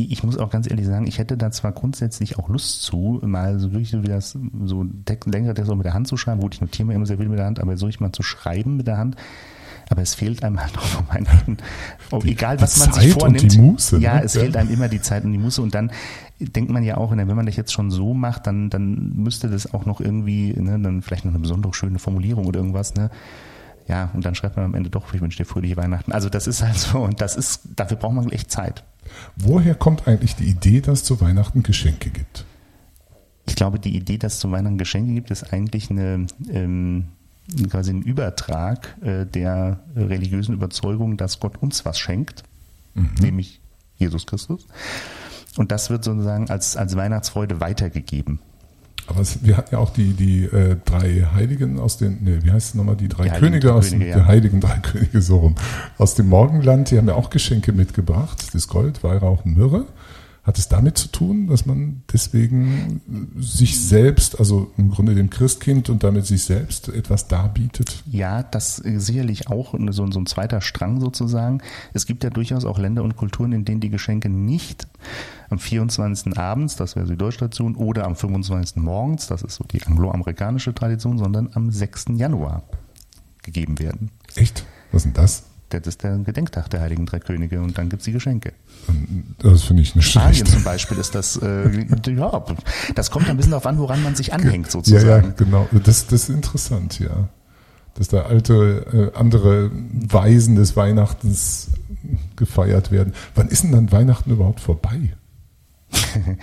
ich 0.03 0.23
muss 0.23 0.39
auch 0.39 0.51
ganz 0.51 0.71
ehrlich 0.71 0.87
sagen, 0.87 1.07
ich 1.07 1.19
hätte 1.19 1.37
da 1.37 1.51
zwar 1.51 1.73
grundsätzlich 1.73 2.39
auch 2.39 2.49
Lust 2.49 2.83
zu, 2.83 3.21
mal 3.25 3.59
so 3.59 3.73
wirklich 3.73 3.91
so 3.91 4.03
wie 4.03 4.09
das, 4.09 4.37
so 4.65 4.87
längere 5.25 5.55
Text 5.55 5.71
auch 5.71 5.77
mit 5.77 5.87
der 5.87 5.95
Hand 5.95 6.09
zu 6.09 6.17
schreiben. 6.17 6.41
Gut, 6.41 6.55
ich 6.55 6.61
notiere 6.61 6.87
mir 6.87 6.95
immer 6.95 7.07
sehr 7.07 7.19
viel 7.19 7.29
mit 7.29 7.39
der 7.39 7.47
Hand, 7.47 7.61
aber 7.61 7.77
so 7.77 7.89
ich 7.89 8.01
mal 8.01 8.13
zu 8.13 8.23
schreiben 8.23 8.77
mit 8.77 8.87
der 8.87 8.99
Hand, 8.99 9.17
aber 9.89 10.03
es 10.03 10.15
fehlt 10.15 10.43
einem 10.43 10.61
halt 10.61 10.77
auch 10.79 10.83
von 10.83 11.09
Weihnachten. 11.09 11.57
Oh, 12.11 12.21
egal, 12.25 12.61
was 12.61 12.79
man 12.79 12.93
Zeit 12.93 13.03
sich 13.05 13.15
vornimmt. 13.15 13.43
Und 13.45 13.53
die 13.53 13.59
Muße, 13.59 13.99
ja, 13.99 14.17
ne? 14.17 14.25
es 14.25 14.35
ja. 14.35 14.43
fehlt 14.43 14.57
einem 14.57 14.71
immer 14.71 14.89
die 14.89 15.01
Zeit 15.01 15.25
und 15.25 15.33
die 15.33 15.39
Muße. 15.39 15.63
Und 15.63 15.75
dann 15.75 15.91
denkt 16.39 16.71
man 16.71 16.83
ja 16.85 16.97
auch, 16.97 17.17
wenn 17.17 17.27
man 17.27 17.47
das 17.47 17.57
jetzt 17.57 17.73
schon 17.73 17.91
so 17.91 18.13
macht, 18.13 18.47
dann, 18.47 18.71
dann 18.71 19.13
müsste 19.15 19.49
das 19.49 19.73
auch 19.73 19.87
noch 19.87 20.01
irgendwie, 20.01 20.53
ne, 20.53 20.79
dann 20.79 21.03
vielleicht 21.03 21.25
noch 21.25 21.33
eine 21.33 21.41
besonders 21.41 21.77
schöne 21.77 21.99
Formulierung 21.99 22.47
oder 22.47 22.61
irgendwas, 22.61 22.95
ne? 22.95 23.11
Ja, 23.89 24.11
und 24.15 24.27
dann 24.27 24.35
schreibt 24.35 24.57
man 24.57 24.65
am 24.65 24.75
Ende 24.75 24.91
doch, 24.91 25.15
ich 25.15 25.21
wünsche 25.21 25.39
dir 25.39 25.45
fröhliche 25.45 25.77
Weihnachten. 25.77 26.11
Also 26.11 26.29
das 26.29 26.49
ist 26.49 26.63
halt 26.63 26.77
so 26.77 26.99
und 26.99 27.21
das 27.21 27.37
ist, 27.37 27.61
dafür 27.77 27.97
braucht 27.97 28.15
man 28.15 28.31
echt 28.31 28.51
Zeit. 28.51 28.83
Woher 29.37 29.75
kommt 29.75 30.07
eigentlich 30.09 30.37
die 30.37 30.45
Idee, 30.45 30.81
dass 30.81 31.01
es 31.01 31.05
zu 31.05 31.21
Weihnachten 31.21 31.63
Geschenke 31.63 32.11
gibt? 32.11 32.45
Ich 33.47 33.55
glaube, 33.55 33.79
die 33.79 33.97
Idee, 33.97 34.19
dass 34.19 34.35
es 34.35 34.41
zu 34.41 34.51
Weihnachten 34.51 34.79
Geschenke 34.79 35.15
gibt, 35.15 35.31
ist 35.31 35.53
eigentlich 35.53 35.91
eine, 35.91 36.27
ähm, 36.51 37.07
quasi 37.71 37.93
ein 37.93 38.03
Übertrag 38.03 38.97
äh, 39.03 39.25
der 39.25 39.81
religiösen 39.95 40.55
Überzeugung, 40.55 41.17
dass 41.17 41.41
Gott 41.41 41.57
uns 41.63 41.85
was 41.85 41.99
schenkt, 41.99 42.43
mhm. 42.95 43.11
nämlich 43.21 43.61
Jesus 43.99 44.27
Christus. 44.27 44.67
Und 45.57 45.73
das 45.73 45.91
wird 45.91 46.05
sozusagen 46.05 46.51
als, 46.51 46.77
als 46.77 46.97
Weihnachtsfreude 46.97 47.61
weitergegeben. 47.61 48.41
Aber 49.07 49.21
es, 49.21 49.45
wir 49.45 49.57
hatten 49.57 49.75
ja 49.75 49.79
auch 49.79 49.91
die, 49.91 50.15
die 50.15 50.45
äh, 50.45 50.77
drei 50.85 51.27
Heiligen 51.35 51.79
aus 51.79 51.97
den, 51.97 52.19
nee, 52.23 52.39
wie 52.43 52.51
heißt 52.51 52.71
es 52.71 52.75
nochmal, 52.75 52.97
die 52.97 53.09
drei 53.09 53.29
die 53.29 53.39
Könige 53.39 53.73
aus 53.73 53.91
den, 53.91 54.01
ja. 54.01 54.27
Heiligen 54.27 54.61
drei 54.63 54.79
Könige 54.79 55.21
so 55.21 55.39
rum. 55.39 55.55
Aus 55.97 56.15
dem 56.15 56.29
Morgenland, 56.29 56.91
die 56.91 56.99
haben 56.99 57.09
ja 57.09 57.15
auch 57.15 57.31
Geschenke 57.31 57.73
mitgebracht, 57.73 58.45
das 58.53 58.69
Gold, 58.69 59.05
Weihrauch 59.05 59.45
und 59.45 59.57
Myrrhe. 59.57 59.87
Hat 60.47 60.59
es 60.59 60.69
damit 60.69 60.97
zu 60.97 61.09
tun, 61.09 61.49
dass 61.49 61.67
man 61.67 62.03
deswegen 62.13 63.01
sich 63.37 63.81
selbst, 63.81 64.39
also 64.39 64.71
im 64.77 64.93
Grunde 64.93 65.17
dem 65.17 65.29
Christkind 65.29 65.91
und 65.91 66.05
damit 66.05 66.25
sich 66.25 66.45
selbst 66.45 66.89
etwas 66.89 67.27
darbietet? 67.27 68.05
Ja, 68.07 68.45
das 68.45 68.77
sicherlich 68.77 69.49
auch 69.49 69.75
so, 69.91 70.09
so 70.09 70.21
ein 70.21 70.27
zweiter 70.27 70.61
Strang 70.61 71.01
sozusagen. 71.01 71.63
Es 71.95 72.07
gibt 72.07 72.23
ja 72.23 72.31
durchaus 72.31 72.65
auch 72.65 72.79
Länder 72.79 73.03
und 73.03 73.17
Kulturen, 73.17 73.51
in 73.51 73.65
denen 73.65 73.81
die 73.81 73.91
Geschenke 73.91 74.29
nicht 74.29 74.87
am 75.51 75.59
24. 75.59 76.39
abends, 76.39 76.77
das 76.77 76.95
wäre 76.95 77.07
die 77.07 77.17
deutsche 77.17 77.39
Tradition, 77.39 77.75
oder 77.75 78.05
am 78.05 78.15
25. 78.15 78.77
morgens, 78.77 79.27
das 79.27 79.43
ist 79.43 79.57
so 79.57 79.65
die 79.65 79.83
angloamerikanische 79.83 80.73
Tradition, 80.73 81.19
sondern 81.19 81.51
am 81.55 81.73
6. 81.73 82.05
Januar 82.15 82.63
gegeben 83.43 83.81
werden. 83.81 84.13
Echt? 84.37 84.65
Was 84.93 85.05
ist 85.05 85.07
denn 85.07 85.23
das? 85.23 85.43
Das 85.71 85.87
ist 85.87 86.05
der 86.05 86.17
Gedenktag 86.19 86.71
der 86.71 86.81
Heiligen 86.81 87.07
Drei 87.07 87.19
Könige 87.19 87.61
und 87.61 87.77
dann 87.77 87.89
gibt 87.89 88.01
es 88.01 88.05
die 88.05 88.13
Geschenke. 88.13 88.53
Das 89.39 89.65
finde 89.65 89.83
ich 89.83 89.97
nicht 89.97 90.09
schlecht. 90.09 90.27
Italien 90.27 90.47
zum 90.47 90.63
Beispiel 90.65 90.99
ist 90.99 91.15
das, 91.15 91.37
äh, 91.37 91.87
ja, 92.07 92.45
das 92.95 93.11
kommt 93.11 93.29
ein 93.29 93.37
bisschen 93.37 93.51
darauf 93.51 93.67
an, 93.67 93.79
woran 93.79 94.03
man 94.03 94.15
sich 94.15 94.33
anhängt 94.33 94.71
sozusagen. 94.71 95.07
Ja, 95.07 95.19
ja, 95.19 95.35
genau. 95.37 95.69
Das, 95.73 96.07
das 96.07 96.25
ist 96.25 96.29
interessant, 96.29 97.01
ja. 97.01 97.29
Dass 97.95 98.09
da 98.09 98.23
alte, 98.23 99.13
äh, 99.15 99.19
andere 99.19 99.71
Weisen 99.73 100.55
des 100.55 100.77
Weihnachtens 100.77 101.69
gefeiert 102.37 102.93
werden. 102.93 103.13
Wann 103.35 103.49
ist 103.49 103.65
denn 103.65 103.73
dann 103.73 103.91
Weihnachten 103.91 104.31
überhaupt 104.31 104.61
vorbei? 104.61 105.15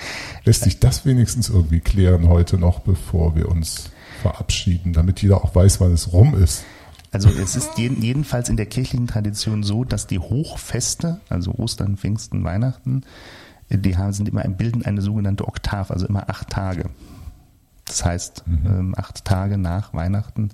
Lässt 0.44 0.64
sich 0.64 0.80
das 0.80 1.06
wenigstens 1.06 1.50
irgendwie 1.50 1.80
klären 1.80 2.28
heute 2.28 2.58
noch, 2.58 2.80
bevor 2.80 3.36
wir 3.36 3.50
uns 3.50 3.92
verabschieden, 4.22 4.94
damit 4.94 5.22
jeder 5.22 5.44
auch 5.44 5.56
weiß, 5.56 5.80
wann 5.80 5.94
es 5.94 6.12
rum 6.12 6.36
ist? 6.36 6.64
Also 7.14 7.30
es 7.30 7.56
ist 7.56 7.78
jedenfalls 7.78 8.50
in 8.50 8.58
der 8.58 8.66
kirchlichen 8.66 9.08
Tradition 9.08 9.62
so, 9.62 9.84
dass 9.84 10.08
die 10.08 10.18
Hochfeste, 10.18 11.22
also 11.30 11.52
Ostern, 11.52 11.96
Pfingsten, 11.96 12.44
Weihnachten, 12.44 13.04
die 13.70 13.98
haben, 13.98 14.14
sind 14.14 14.28
immer, 14.28 14.44
bilden 14.44 14.84
eine 14.84 15.02
sogenannte 15.02 15.48
Oktav, 15.48 15.92
also 15.92 16.08
immer 16.08 16.28
acht 16.30 16.50
Tage. 16.50 16.90
Das 17.86 18.04
heißt, 18.04 18.48
mhm. 18.48 18.66
ähm, 18.66 18.96
acht 18.98 19.26
Tage 19.26 19.58
nach 19.58 19.94
Weihnachten 19.94 20.50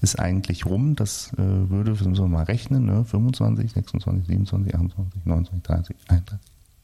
ist 0.00 0.18
eigentlich 0.18 0.66
rum. 0.66 0.94
Das 0.94 1.32
äh, 1.34 1.38
würde, 1.38 1.90
müssen 1.90 2.16
wir 2.16 2.28
mal 2.28 2.44
rechnen, 2.44 2.84
ne? 2.84 3.04
25, 3.04 3.72
26, 3.72 4.26
27, 4.26 4.74
28, 4.74 5.24
29, 5.24 5.62
30, 5.62 5.96
31. 6.08 6.38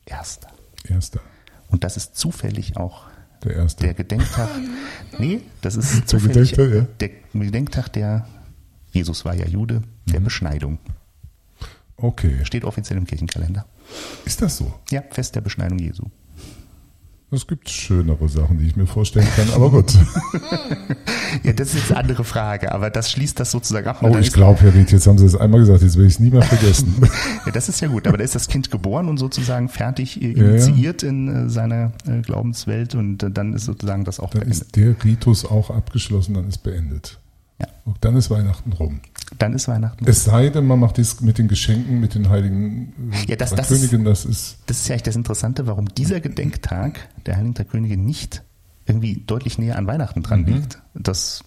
Erster. 0.06 0.48
Erster. 0.88 1.20
Und 1.68 1.84
das 1.84 1.96
ist 1.96 2.16
zufällig 2.16 2.76
auch 2.76 3.04
der 3.44 3.54
erste. 3.54 3.84
Der 3.84 3.94
Gedenktag. 3.94 4.48
Nee, 5.18 5.40
das 5.62 5.76
ist 5.76 6.08
zufällig 6.08 6.52
der 6.52 6.66
Gedenktag, 6.66 6.90
ja. 7.00 7.08
der 7.32 7.42
Gedenktag 7.44 7.92
der 7.92 8.26
Jesus 8.96 9.26
war 9.26 9.34
ja 9.34 9.46
Jude, 9.46 9.82
der 10.06 10.20
mhm. 10.20 10.24
Beschneidung. 10.24 10.78
Okay. 11.98 12.44
Steht 12.44 12.64
offiziell 12.64 12.98
im 12.98 13.06
Kirchenkalender. 13.06 13.66
Ist 14.24 14.40
das 14.40 14.56
so? 14.56 14.72
Ja, 14.90 15.02
Fest 15.10 15.34
der 15.34 15.42
Beschneidung 15.42 15.78
Jesu. 15.78 16.04
Es 17.30 17.46
gibt 17.46 17.68
schönere 17.68 18.28
Sachen, 18.28 18.58
die 18.58 18.66
ich 18.66 18.76
mir 18.76 18.86
vorstellen 18.86 19.26
kann, 19.34 19.50
aber 19.50 19.70
gut. 19.70 19.92
ja, 21.42 21.52
das 21.52 21.68
ist 21.68 21.74
jetzt 21.74 21.90
eine 21.90 22.00
andere 22.00 22.24
Frage, 22.24 22.72
aber 22.72 22.88
das 22.88 23.10
schließt 23.10 23.38
das 23.40 23.50
sozusagen 23.50 23.86
ab. 23.88 23.98
Oh, 24.00 24.16
ich 24.16 24.32
glaube, 24.32 24.60
Herr 24.60 24.72
Ried, 24.72 24.92
jetzt 24.92 25.08
haben 25.08 25.18
Sie 25.18 25.26
es 25.26 25.34
einmal 25.34 25.60
gesagt, 25.60 25.82
jetzt 25.82 25.96
will 25.96 26.06
ich 26.06 26.14
es 26.14 26.20
nie 26.20 26.30
mehr 26.30 26.42
vergessen. 26.42 26.94
ja, 27.46 27.52
das 27.52 27.68
ist 27.68 27.80
ja 27.80 27.88
gut, 27.88 28.06
aber 28.06 28.16
da 28.16 28.24
ist 28.24 28.36
das 28.36 28.46
Kind 28.46 28.70
geboren 28.70 29.08
und 29.08 29.18
sozusagen 29.18 29.68
fertig 29.68 30.22
initiiert 30.22 31.02
ja, 31.02 31.08
ja. 31.08 31.12
in 31.12 31.28
äh, 31.28 31.50
seiner 31.50 31.92
äh, 32.06 32.20
Glaubenswelt 32.22 32.94
und 32.94 33.24
äh, 33.24 33.30
dann 33.30 33.52
ist 33.54 33.64
sozusagen 33.64 34.04
das 34.04 34.20
auch 34.20 34.30
dann 34.30 34.42
beendet. 34.42 34.60
Dann 34.60 34.68
ist 34.68 34.76
der 34.76 35.04
Ritus 35.04 35.44
auch 35.44 35.70
abgeschlossen, 35.70 36.34
dann 36.34 36.48
ist 36.48 36.58
beendet. 36.58 37.18
Ja. 37.58 37.66
Und 37.84 37.96
dann 38.00 38.16
ist 38.16 38.30
Weihnachten 38.30 38.72
rum. 38.72 39.00
Dann 39.38 39.54
ist 39.54 39.68
Weihnachten. 39.68 40.04
Es 40.06 40.24
sei 40.24 40.50
denn, 40.50 40.66
man 40.66 40.78
macht 40.78 40.98
dies 40.98 41.20
mit 41.20 41.38
den 41.38 41.48
Geschenken, 41.48 42.00
mit 42.00 42.14
den 42.14 42.28
heiligen 42.28 43.12
äh, 43.12 43.30
ja, 43.30 43.36
das, 43.36 43.54
das 43.54 43.68
Königen, 43.68 44.04
das 44.04 44.24
ist. 44.24 44.58
Das 44.66 44.78
ist 44.78 44.88
ja 44.88 44.94
eigentlich 44.94 45.02
das 45.04 45.16
Interessante, 45.16 45.66
warum 45.66 45.86
dieser 45.86 46.20
Gedenktag 46.20 47.08
der 47.24 47.36
Heiligen 47.36 47.54
Drei 47.54 47.64
Könige 47.64 47.96
nicht 47.96 48.42
irgendwie 48.86 49.22
deutlich 49.26 49.58
näher 49.58 49.76
an 49.76 49.86
Weihnachten 49.86 50.22
dran 50.22 50.42
mhm. 50.42 50.46
liegt. 50.46 50.78
Das, 50.94 51.42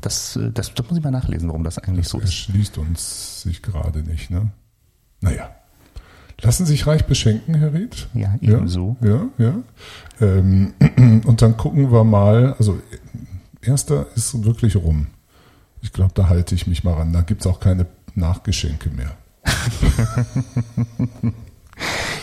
das, 0.00 0.38
das, 0.54 0.74
das 0.74 0.88
muss 0.88 0.98
ich 0.98 1.04
mal 1.04 1.10
nachlesen, 1.10 1.48
warum 1.48 1.64
das 1.64 1.78
eigentlich 1.78 2.06
das 2.06 2.12
so 2.12 2.18
ist. 2.18 2.26
Das 2.26 2.34
schließt 2.34 2.78
uns 2.78 3.42
sich 3.42 3.62
gerade 3.62 4.02
nicht, 4.02 4.30
ne? 4.30 4.50
Naja. 5.20 5.50
Lassen 6.42 6.64
sich 6.64 6.86
reich 6.86 7.04
beschenken, 7.04 7.54
Herr 7.54 7.74
Ried? 7.74 8.08
Ja, 8.14 8.34
ebenso. 8.40 8.96
Ja, 9.02 9.28
ja. 9.36 9.54
ja. 10.20 10.26
Ähm, 10.26 10.72
und 11.26 11.42
dann 11.42 11.56
gucken 11.56 11.92
wir 11.92 12.04
mal, 12.04 12.54
also 12.54 12.80
erster 13.60 14.06
ist 14.16 14.42
wirklich 14.42 14.76
rum. 14.76 15.08
Ich 15.82 15.92
glaube, 15.92 16.12
da 16.14 16.28
halte 16.28 16.54
ich 16.54 16.66
mich 16.66 16.84
mal 16.84 16.94
ran. 16.94 17.12
Da 17.12 17.22
gibt 17.22 17.40
es 17.42 17.46
auch 17.46 17.60
keine 17.60 17.86
Nachgeschenke 18.14 18.90
mehr. 18.90 19.16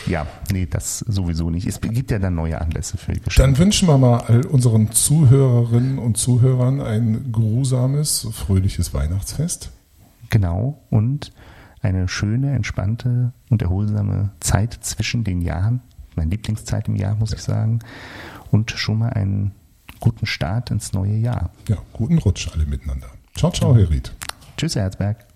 ja, 0.05 0.27
nee, 0.51 0.67
das 0.69 0.99
sowieso 0.99 1.49
nicht. 1.49 1.67
Es 1.67 1.81
gibt 1.81 2.11
ja 2.11 2.19
dann 2.19 2.35
neue 2.35 2.59
Anlässe 2.61 2.97
für 2.97 3.13
Geschenke. 3.13 3.41
Dann 3.41 3.57
wünschen 3.57 3.87
wir 3.87 3.97
mal 3.97 4.19
all 4.19 4.45
unseren 4.45 4.91
Zuhörerinnen 4.91 5.97
und 5.97 6.17
Zuhörern 6.17 6.81
ein 6.81 7.31
geruhsames, 7.31 8.27
fröhliches 8.31 8.93
Weihnachtsfest. 8.93 9.71
Genau. 10.29 10.81
Und 10.89 11.31
eine 11.81 12.07
schöne, 12.07 12.53
entspannte 12.53 13.33
und 13.49 13.61
erholsame 13.61 14.31
Zeit 14.39 14.77
zwischen 14.81 15.23
den 15.23 15.41
Jahren. 15.41 15.81
Meine 16.15 16.31
Lieblingszeit 16.31 16.87
im 16.87 16.95
Jahr, 16.95 17.15
muss 17.15 17.31
ja. 17.31 17.37
ich 17.37 17.43
sagen. 17.43 17.79
Und 18.51 18.71
schon 18.71 18.99
mal 18.99 19.09
einen 19.11 19.51
guten 19.99 20.25
Start 20.25 20.71
ins 20.71 20.93
neue 20.93 21.15
Jahr. 21.15 21.51
Ja, 21.67 21.77
guten 21.93 22.17
Rutsch 22.17 22.49
alle 22.53 22.65
miteinander. 22.65 23.07
Ciao, 23.37 23.51
ciao, 23.51 23.75
Herr 23.75 23.87
Ried. 23.87 24.11
Tschüss, 24.57 24.75
Herr 24.75 24.83
Herzberg. 24.83 25.26